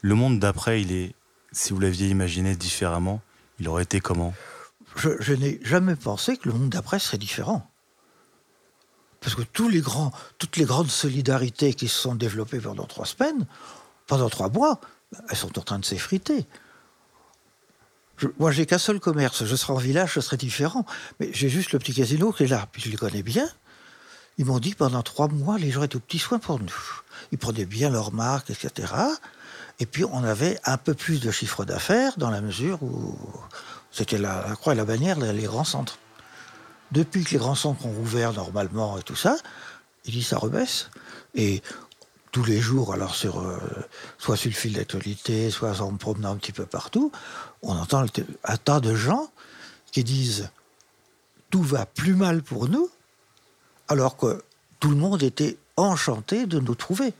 Le 0.00 0.14
monde 0.14 0.38
d'après, 0.38 0.80
il 0.80 0.92
est. 0.92 1.16
Si 1.50 1.72
vous 1.72 1.80
l'aviez 1.80 2.08
imaginé 2.10 2.54
différemment, 2.54 3.20
il 3.58 3.68
aurait 3.68 3.82
été 3.82 3.98
comment? 3.98 4.32
Je 4.94 5.32
n'ai 5.32 5.58
jamais 5.64 5.96
pensé 5.96 6.36
que 6.36 6.48
le 6.48 6.54
monde 6.54 6.70
d'après 6.70 7.00
serait 7.00 7.18
différent. 7.18 7.68
Parce 9.24 9.36
que 9.36 9.42
toutes 9.42 9.72
les 9.72 10.64
grandes 10.64 10.90
solidarités 10.90 11.72
qui 11.72 11.88
se 11.88 11.98
sont 11.98 12.14
développées 12.14 12.60
pendant 12.60 12.84
trois 12.84 13.06
semaines, 13.06 13.46
pendant 14.06 14.28
trois 14.28 14.50
mois, 14.50 14.82
elles 15.30 15.36
sont 15.36 15.58
en 15.58 15.62
train 15.62 15.78
de 15.78 15.84
s'effriter. 15.86 16.44
moi, 18.38 18.52
j'ai 18.52 18.66
qu'un 18.66 18.76
seul 18.76 19.00
commerce. 19.00 19.46
Je 19.46 19.56
serai 19.56 19.72
en 19.72 19.78
village, 19.78 20.12
ce 20.12 20.20
serait 20.20 20.36
différent. 20.36 20.84
Mais 21.20 21.30
j'ai 21.32 21.48
juste 21.48 21.72
le 21.72 21.78
petit 21.78 21.94
casino 21.94 22.32
qui 22.32 22.44
est 22.44 22.48
là. 22.48 22.68
Puis 22.70 22.82
je 22.82 22.90
les 22.90 22.98
connais 22.98 23.22
bien. 23.22 23.48
Ils 24.36 24.44
m'ont 24.44 24.58
dit 24.58 24.74
pendant 24.74 25.02
trois 25.02 25.28
mois, 25.28 25.56
les 25.56 25.70
gens 25.70 25.82
étaient 25.84 25.96
au 25.96 26.00
petit 26.00 26.18
soin 26.18 26.38
pour 26.38 26.60
nous. 26.60 26.74
Ils 27.32 27.38
prenaient 27.38 27.64
bien 27.64 27.88
leurs 27.88 28.12
marques, 28.12 28.50
etc. 28.50 28.92
Et 29.80 29.86
puis 29.86 30.04
on 30.04 30.22
avait 30.22 30.58
un 30.64 30.76
peu 30.76 30.92
plus 30.92 31.20
de 31.20 31.30
chiffre 31.30 31.64
d'affaires 31.64 32.18
dans 32.18 32.30
la 32.30 32.42
mesure 32.42 32.82
où 32.82 33.16
c'était 33.90 34.18
la, 34.18 34.54
croix 34.56 34.74
et 34.74 34.76
la 34.76 34.84
bannière, 34.84 35.18
les 35.18 35.44
grands 35.44 35.64
centres. 35.64 35.98
Depuis 36.94 37.24
que 37.24 37.32
les 37.32 37.38
grands 37.38 37.56
centres 37.56 37.86
ont 37.86 37.98
ouvert 37.98 38.32
normalement 38.32 38.96
et 38.98 39.02
tout 39.02 39.16
ça, 39.16 39.36
il 40.04 40.12
dit 40.12 40.22
ça 40.22 40.38
rebaisse. 40.38 40.90
Et 41.34 41.60
tous 42.30 42.44
les 42.44 42.60
jours, 42.60 42.94
alors 42.94 43.16
sur, 43.16 43.40
euh, 43.40 43.58
soit 44.16 44.36
sur 44.36 44.48
le 44.48 44.54
fil 44.54 44.74
d'actualité, 44.74 45.50
soit 45.50 45.80
en 45.80 45.90
me 45.90 45.98
promenant 45.98 46.30
un 46.30 46.36
petit 46.36 46.52
peu 46.52 46.66
partout, 46.66 47.10
on 47.62 47.74
entend 47.74 48.04
un 48.44 48.56
tas 48.56 48.78
de 48.78 48.94
gens 48.94 49.28
qui 49.90 50.04
disent 50.04 50.50
tout 51.50 51.62
va 51.62 51.84
plus 51.84 52.14
mal 52.14 52.42
pour 52.42 52.68
nous, 52.68 52.88
alors 53.88 54.16
que 54.16 54.44
tout 54.78 54.90
le 54.90 54.96
monde 54.96 55.24
était 55.24 55.56
enchanté 55.76 56.46
de 56.46 56.60
nous 56.60 56.76
trouver. 56.76 57.12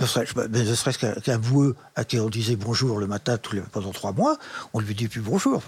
Ne 0.00 0.06
serait-ce 0.06 1.20
qu'un 1.20 1.38
boueux 1.38 1.76
à 1.94 2.04
qui 2.04 2.18
on 2.18 2.28
disait 2.28 2.56
bonjour 2.56 2.98
le 2.98 3.06
matin 3.06 3.38
pendant 3.70 3.92
trois 3.92 4.12
mois, 4.12 4.38
on 4.74 4.80
lui 4.80 4.96
dit 4.96 5.06
plus 5.06 5.20
bonjour. 5.20 5.62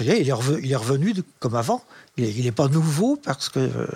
Il 0.00 0.28
est, 0.28 0.32
revenu, 0.32 0.60
il 0.62 0.72
est 0.72 0.76
revenu 0.76 1.14
comme 1.38 1.54
avant. 1.54 1.82
Il 2.16 2.44
n'est 2.44 2.52
pas 2.52 2.68
nouveau 2.68 3.16
parce 3.16 3.48
que. 3.48 3.60
Euh, 3.60 3.86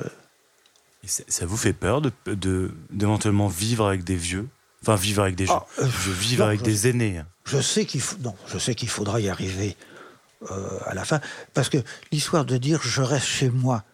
ça 1.06 1.46
vous 1.46 1.56
fait 1.56 1.72
peur 1.72 2.02
de, 2.02 2.70
d'éventuellement 2.90 3.48
vivre 3.48 3.86
avec 3.86 4.04
des 4.04 4.16
vieux? 4.16 4.48
Enfin, 4.82 4.96
vivre 4.96 5.22
avec 5.22 5.34
des 5.34 5.46
gens. 5.46 5.66
Ah, 5.78 5.82
euh, 5.82 5.86
vivre 5.86 6.44
avec 6.44 6.62
des 6.62 6.88
aînés. 6.88 7.22
Je 7.44 7.60
sais 7.60 7.84
qu'il 7.84 8.00
faut, 8.00 8.16
non, 8.22 8.34
je 8.46 8.58
sais 8.58 8.74
qu'il 8.74 8.88
faudra 8.88 9.20
y 9.20 9.28
arriver 9.28 9.76
euh, 10.50 10.78
à 10.86 10.94
la 10.94 11.04
fin, 11.04 11.20
parce 11.54 11.68
que 11.68 11.78
l'histoire 12.12 12.44
de 12.44 12.56
dire 12.56 12.80
je 12.82 13.02
reste 13.02 13.26
chez 13.26 13.50
moi, 13.50 13.84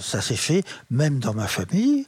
ça 0.00 0.22
s'est 0.22 0.36
fait, 0.36 0.64
même 0.90 1.18
dans 1.18 1.34
ma 1.34 1.48
famille. 1.48 2.06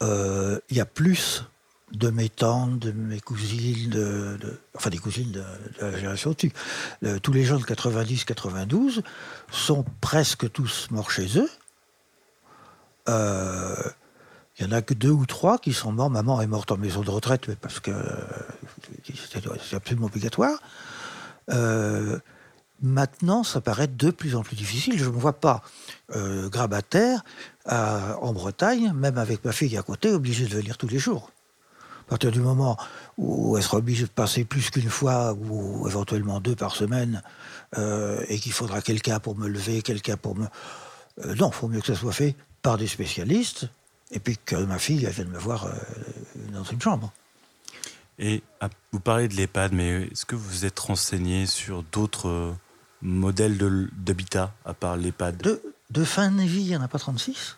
Il 0.00 0.76
y 0.76 0.80
a 0.80 0.86
plus 0.86 1.44
de 1.92 2.10
mes 2.10 2.28
tantes, 2.28 2.78
de 2.78 2.92
mes 2.92 3.20
cousines, 3.20 3.94
enfin 4.74 4.90
des 4.90 4.98
cousines 4.98 5.32
de, 5.32 5.42
la 5.80 5.96
génération 5.96 6.30
au-dessus. 6.30 6.52
tous 7.22 7.32
les 7.32 7.44
gens 7.44 7.58
de 7.58 7.64
90-92 7.64 9.02
sont 9.50 9.84
presque 10.00 10.50
tous 10.50 10.88
morts 10.90 11.10
chez 11.10 11.38
eux. 11.38 11.50
Il 13.08 13.12
euh, 13.12 13.74
y 14.60 14.64
en 14.64 14.72
a 14.72 14.82
que 14.82 14.94
deux 14.94 15.10
ou 15.10 15.26
trois 15.26 15.58
qui 15.58 15.72
sont 15.72 15.92
morts. 15.92 16.10
Maman 16.10 16.40
est 16.40 16.46
morte 16.46 16.70
en 16.70 16.76
maison 16.76 17.02
de 17.02 17.10
retraite, 17.10 17.48
mais 17.48 17.56
parce 17.56 17.80
que 17.80 17.90
c'est 19.04 19.76
absolument 19.76 20.06
obligatoire. 20.06 20.58
Euh, 21.50 22.18
maintenant, 22.80 23.42
ça 23.42 23.60
paraît 23.60 23.88
de 23.88 24.10
plus 24.10 24.36
en 24.36 24.42
plus 24.42 24.54
difficile. 24.54 24.98
Je 24.98 25.04
ne 25.04 25.10
me 25.10 25.18
vois 25.18 25.40
pas 25.40 25.62
euh, 26.14 26.48
grabataire 26.48 27.24
en 27.66 28.32
Bretagne, 28.32 28.92
même 28.92 29.18
avec 29.18 29.44
ma 29.44 29.52
fille 29.52 29.76
à 29.76 29.82
côté, 29.82 30.10
obligée 30.10 30.46
de 30.46 30.54
venir 30.54 30.78
tous 30.78 30.88
les 30.88 30.98
jours. 30.98 31.30
À 32.12 32.16
partir 32.16 32.30
du 32.30 32.40
moment 32.40 32.76
où 33.16 33.56
elle 33.56 33.62
sera 33.62 33.78
obligée 33.78 34.04
de 34.04 34.10
passer 34.10 34.44
plus 34.44 34.68
qu'une 34.68 34.90
fois 34.90 35.32
ou 35.32 35.88
éventuellement 35.88 36.40
deux 36.40 36.54
par 36.54 36.76
semaine 36.76 37.22
euh, 37.78 38.22
et 38.28 38.38
qu'il 38.38 38.52
faudra 38.52 38.82
quelqu'un 38.82 39.18
pour 39.18 39.34
me 39.34 39.48
lever, 39.48 39.80
quelqu'un 39.80 40.18
pour 40.18 40.36
me... 40.36 40.44
Euh, 41.24 41.34
non, 41.36 41.48
il 41.48 41.54
faut 41.54 41.68
mieux 41.68 41.80
que 41.80 41.86
ça 41.86 41.94
soit 41.94 42.12
fait 42.12 42.34
par 42.60 42.76
des 42.76 42.86
spécialistes 42.86 43.66
et 44.10 44.20
puis 44.20 44.36
que 44.36 44.56
ma 44.56 44.78
fille 44.78 45.06
vienne 45.06 45.30
me 45.30 45.38
voir 45.38 45.64
euh, 45.64 45.70
dans 46.52 46.64
une 46.64 46.82
chambre. 46.82 47.10
Et 48.18 48.42
ah, 48.60 48.68
vous 48.92 49.00
parlez 49.00 49.26
de 49.26 49.34
l'EHPAD, 49.34 49.72
mais 49.72 50.02
est-ce 50.02 50.26
que 50.26 50.36
vous 50.36 50.66
êtes 50.66 50.78
renseigné 50.80 51.46
sur 51.46 51.82
d'autres 51.82 52.54
modèles 53.00 53.56
d'habitat 53.96 54.52
à 54.66 54.74
part 54.74 54.98
l'EHPAD 54.98 55.38
de, 55.38 55.62
de 55.88 56.04
fin 56.04 56.30
de 56.30 56.42
vie, 56.42 56.60
il 56.60 56.68
n'y 56.68 56.76
en 56.76 56.82
a 56.82 56.88
pas 56.88 56.98
36 56.98 57.56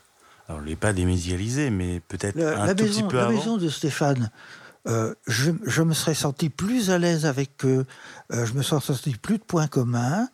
alors, 0.49 0.61
l'EHPAD 0.61 0.99
est 0.99 1.05
médialisé, 1.05 1.71
mais 1.71 2.01
peut-être 2.01 2.39
un 2.39 2.75
tout 2.75 2.85
petit 2.85 3.03
peu 3.03 3.17
la 3.17 3.25
avant. 3.25 3.33
La 3.33 3.39
maison 3.39 3.57
de 3.57 3.69
Stéphane, 3.69 4.31
euh, 4.87 5.15
je, 5.27 5.83
me 5.83 5.95
serais 5.95 6.15
senti 6.15 6.51
plus 6.51 6.91
à 6.91 6.99
l'aise 6.99 7.25
avec 7.25 7.65
eux, 7.65 7.87
euh, 8.33 8.45
je 8.45 8.53
me 8.53 8.63
serais 8.63 8.81
senti 8.83 9.15
plus 9.15 9.39
de 9.39 9.43
points 9.43 9.69
communs, 9.69 10.29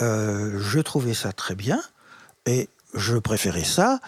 euh, 0.00 0.58
je 0.58 0.80
trouvais 0.80 1.12
ça 1.12 1.32
très 1.32 1.54
bien, 1.54 1.80
et 2.46 2.70
je 2.94 3.18
préférais 3.18 3.64
ça. 3.64 4.00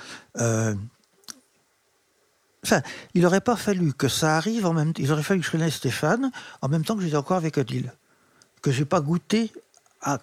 Enfin, 2.64 2.80
il 3.14 3.22
n'aurait 3.22 3.40
pas 3.40 3.56
fallu 3.56 3.92
que 3.92 4.06
ça 4.08 4.36
arrive 4.36 4.66
en 4.66 4.72
même 4.72 4.92
temps. 4.92 5.02
Il 5.02 5.10
aurait 5.12 5.24
fallu 5.24 5.40
que 5.40 5.46
je 5.46 5.50
connaisse 5.50 5.74
Stéphane 5.74 6.30
en 6.62 6.68
même 6.68 6.84
temps 6.84 6.96
que 6.96 7.02
j'étais 7.02 7.16
encore 7.16 7.36
avec 7.36 7.58
Odile. 7.58 7.92
Que 8.62 8.70
j'ai 8.70 8.84
pas 8.84 9.00
goûté 9.00 9.52
à 10.00 10.18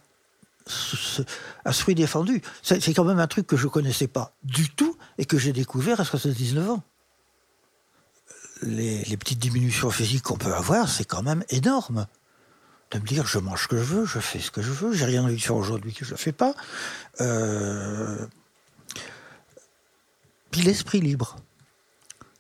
à 1.65 1.73
ce 1.73 1.81
fruit 1.81 1.95
défendu. 1.95 2.41
C'est 2.61 2.93
quand 2.93 3.03
même 3.03 3.19
un 3.19 3.27
truc 3.27 3.47
que 3.47 3.57
je 3.57 3.65
ne 3.65 3.69
connaissais 3.69 4.07
pas 4.07 4.33
du 4.43 4.69
tout 4.69 4.88
et 5.19 5.25
que 5.25 5.37
j'ai 5.37 5.53
découvert 5.53 5.99
à 5.99 6.05
79 6.05 6.71
ans. 6.71 6.83
Les, 8.61 9.17
petites 9.17 9.39
diminutions 9.39 9.91
physiques 9.91 10.23
qu'on 10.23 10.37
peut 10.37 10.53
avoir, 10.53 10.89
c'est 10.89 11.05
quand 11.05 11.21
même 11.21 11.43
énorme. 11.49 12.07
De 12.91 12.99
me 12.99 13.05
dire, 13.05 13.27
je 13.27 13.37
mange 13.37 13.63
ce 13.63 13.67
que 13.67 13.77
je 13.77 13.83
veux, 13.83 14.05
je 14.05 14.19
fais 14.19 14.39
ce 14.39 14.49
que 14.49 14.61
je 14.61 14.71
veux, 14.71 14.93
j'ai 14.93 15.05
rien 15.05 15.23
envie 15.23 15.35
de 15.35 15.41
faire 15.41 15.55
aujourd'hui 15.55 15.93
que 15.93 16.05
je 16.05 16.13
ne 16.13 16.17
fais 16.17 16.31
pas. 16.31 16.55
Euh, 17.21 18.25
puis 20.51 20.61
l'esprit 20.61 21.01
libre. 21.01 21.35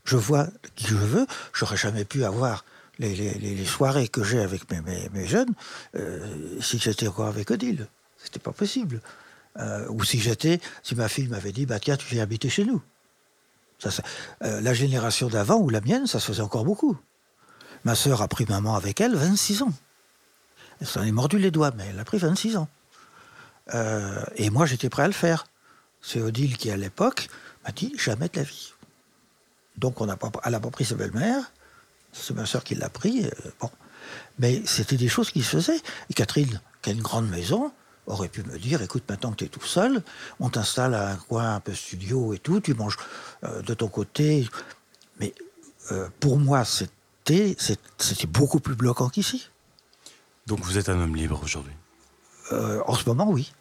Je 0.05 0.15
vois 0.15 0.47
qui 0.75 0.87
je 0.87 0.95
veux, 0.95 1.27
j'aurais 1.53 1.77
jamais 1.77 2.05
pu 2.05 2.23
avoir 2.23 2.65
les, 2.97 3.65
soirées 3.65 4.07
que 4.07 4.23
j'ai 4.23 4.39
avec 4.39 4.63
mes, 4.71 5.27
jeunes 5.27 5.53
euh, 5.95 6.59
si 6.61 6.79
j'étais 6.79 7.07
encore 7.07 7.27
avec 7.27 7.51
Odile. 7.51 7.87
C'était 8.17 8.39
pas 8.39 8.51
possible. 8.51 9.01
Euh, 9.59 9.85
ou 9.89 10.03
si 10.03 10.19
j'étais, 10.19 10.59
si 10.83 10.95
ma 10.95 11.09
fille 11.09 11.27
m'avait 11.27 11.51
dit, 11.51 11.65
bah 11.65 11.79
tiens, 11.79 11.97
tu 11.97 12.07
viens 12.07 12.23
habiter 12.23 12.49
chez 12.49 12.65
nous. 12.65 12.81
Euh, 14.43 14.61
la 14.61 14.73
génération 14.73 15.27
d'avant 15.27 15.57
ou 15.57 15.69
la 15.69 15.81
mienne, 15.81 16.07
ça 16.07 16.19
se 16.19 16.27
faisait 16.27 16.41
encore 16.41 16.65
beaucoup. 16.65 16.97
Ma 17.83 17.95
sœur 17.95 18.21
a 18.21 18.27
pris 18.27 18.45
maman 18.47 18.75
avec 18.75 19.01
elle 19.01 19.15
26 19.15 19.63
ans. 19.63 19.73
Elle 20.81 20.87
s'en 20.87 21.03
est 21.03 21.11
mordu 21.11 21.39
les 21.39 21.51
doigts, 21.51 21.71
mais 21.75 21.87
elle 21.89 21.99
a 21.99 22.05
pris 22.05 22.17
26 22.17 22.57
ans. 22.57 22.69
Euh, 23.73 24.23
et 24.35 24.49
moi, 24.49 24.65
j'étais 24.65 24.89
prêt 24.89 25.03
à 25.03 25.07
le 25.07 25.13
faire. 25.13 25.45
C'est 26.01 26.21
Odile 26.21 26.57
qui, 26.57 26.71
à 26.71 26.77
l'époque, 26.77 27.29
m'a 27.65 27.71
dit 27.71 27.93
jamais 27.97 28.29
de 28.29 28.37
la 28.37 28.43
vie. 28.43 28.73
Donc, 29.77 29.99
on 30.01 30.05
n'a 30.05 30.15
pas, 30.15 30.31
elle 30.45 30.51
n'a 30.53 30.59
pas 30.59 30.71
pris 30.71 30.85
sa 30.85 30.95
belle-mère. 30.95 31.51
C'est 32.13 32.33
ma 32.33 32.45
sœur 32.45 32.63
qui 32.63 32.75
l'a 32.75 32.89
pris. 32.89 33.29
bon. 33.59 33.69
Mais 34.39 34.61
c'était 34.65 34.97
des 34.97 35.09
choses 35.09 35.31
qui 35.31 35.43
se 35.43 35.57
faisaient. 35.57 35.81
Et 36.09 36.13
Catherine, 36.13 36.61
qui 36.81 36.89
a 36.89 36.93
une 36.93 37.01
grande 37.01 37.29
maison, 37.29 37.71
aurait 38.09 38.27
pu 38.27 38.43
me 38.43 38.57
dire, 38.57 38.81
écoute, 38.81 39.03
maintenant 39.07 39.31
que 39.31 39.37
tu 39.37 39.45
es 39.45 39.47
tout 39.47 39.63
seul, 39.63 40.01
on 40.39 40.49
t'installe 40.49 40.95
à 40.95 41.11
un 41.11 41.15
coin 41.15 41.55
un 41.55 41.59
peu 41.59 41.73
studio 41.73 42.33
et 42.33 42.39
tout, 42.39 42.59
tu 42.59 42.73
manges 42.73 42.97
euh, 43.43 43.61
de 43.61 43.73
ton 43.73 43.87
côté. 43.87 44.49
Mais 45.19 45.33
euh, 45.91 46.09
pour 46.19 46.37
moi, 46.37 46.65
c'était, 46.65 47.55
c'était 47.97 48.27
beaucoup 48.27 48.59
plus 48.59 48.75
bloquant 48.75 49.09
qu'ici. 49.09 49.49
Donc 50.47 50.59
vous 50.61 50.77
êtes 50.77 50.89
un 50.89 50.99
homme 50.99 51.15
libre 51.15 51.39
aujourd'hui? 51.43 51.73
Euh, 52.51 52.81
En 52.87 52.95
ce 52.95 53.07
moment, 53.07 53.29
oui. 53.29 53.53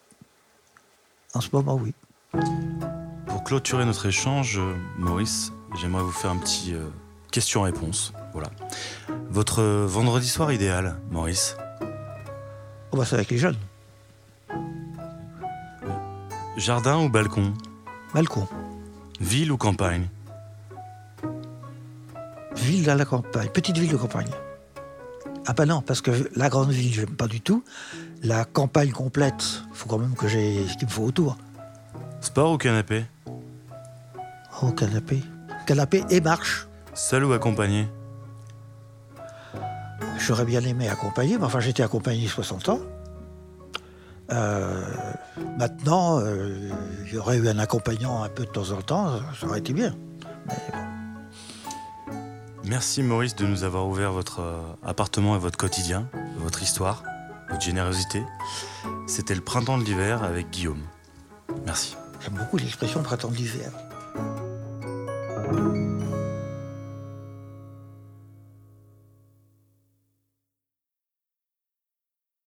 En 1.35 1.41
ce 1.41 1.51
moment, 1.53 1.75
oui. 1.75 1.93
Pour 3.27 3.45
clôturer 3.45 3.85
notre 3.85 4.07
échange, 4.07 4.59
Maurice, 4.97 5.53
j'aimerais 5.79 6.03
vous 6.03 6.13
faire 6.13 6.31
un 6.31 6.39
petit 6.39 6.75
question-réponse. 7.31 8.13
Voilà. 8.33 8.51
Votre 9.31 9.63
vendredi 9.63 10.29
soir 10.29 10.53
idéal, 10.53 10.99
Maurice? 11.11 11.57
On 12.93 12.97
va 12.97 13.05
ça 13.05 13.17
avec 13.17 13.31
les 13.31 13.37
jeunes. 13.37 13.57
Jardin 16.59 16.99
ou 16.99 17.09
balcon 17.09 17.55
Balcon. 18.13 18.49
Ville 19.21 19.53
ou 19.53 19.57
campagne 19.57 20.09
Ville 22.57 22.91
à 22.91 22.97
la 22.97 23.05
campagne, 23.05 23.49
petite 23.51 23.79
ville 23.79 23.93
de 23.93 23.97
campagne. 23.97 24.27
Ah 25.47 25.53
bah 25.53 25.67
non, 25.67 25.83
parce 25.83 26.01
que 26.01 26.29
la 26.35 26.49
grande 26.49 26.71
ville, 26.71 26.93
j'aime 26.93 27.15
pas 27.15 27.29
du 27.29 27.41
tout. 27.41 27.63
La 28.25 28.45
campagne 28.45 28.91
complète, 28.91 29.63
faut 29.73 29.89
quand 29.89 29.99
même 29.99 30.17
que 30.17 30.27
j'ai 30.27 30.67
ce 30.67 30.77
qu'il 30.77 30.89
me 30.89 30.93
faut 30.93 31.05
autour. 31.05 31.37
Sport 32.21 32.55
ou 32.55 32.59
canapé 32.59 33.05
Oh, 34.61 34.73
canapé. 34.73 35.23
Canapé 35.65 36.03
et 36.11 36.21
marche. 36.21 36.67
Seul 36.93 37.25
ou 37.25 37.33
accompagné 37.35 37.87
J'aurais 40.19 40.45
bien 40.45 40.63
aimé 40.63 40.89
accompagner, 40.89 41.39
mais 41.39 41.45
enfin 41.45 41.61
j'étais 41.61 41.85
accompagné 41.85 42.27
60 42.27 42.69
ans. 42.71 42.81
Euh, 44.31 44.85
maintenant, 45.59 46.21
euh, 46.21 46.71
aurait 47.17 47.39
eu 47.39 47.49
un 47.49 47.59
accompagnant 47.59 48.23
un 48.23 48.29
peu 48.29 48.45
de 48.45 48.51
temps 48.51 48.71
en 48.73 48.83
temps, 48.83 49.21
ça 49.39 49.47
aurait 49.47 49.61
été 49.61 49.73
bien. 49.73 49.95
Merci 52.65 53.03
Maurice 53.03 53.35
de 53.35 53.47
nous 53.47 53.65
avoir 53.65 53.87
ouvert 53.87 54.13
votre 54.13 54.41
euh, 54.41 54.61
appartement 54.85 55.37
et 55.37 55.39
votre 55.39 55.57
quotidien, 55.57 56.09
votre 56.37 56.63
histoire, 56.63 57.03
votre 57.49 57.63
générosité. 57.63 58.23
C'était 59.07 59.35
le 59.35 59.41
printemps 59.41 59.79
de 59.79 59.85
l'hiver 59.85 60.23
avec 60.23 60.51
Guillaume. 60.51 60.83
Merci. 61.65 61.97
J'aime 62.21 62.35
beaucoup 62.35 62.59
l'expression 62.59 63.03
printemps 63.03 63.31
de 63.31 63.37
l'hiver. 63.37 63.71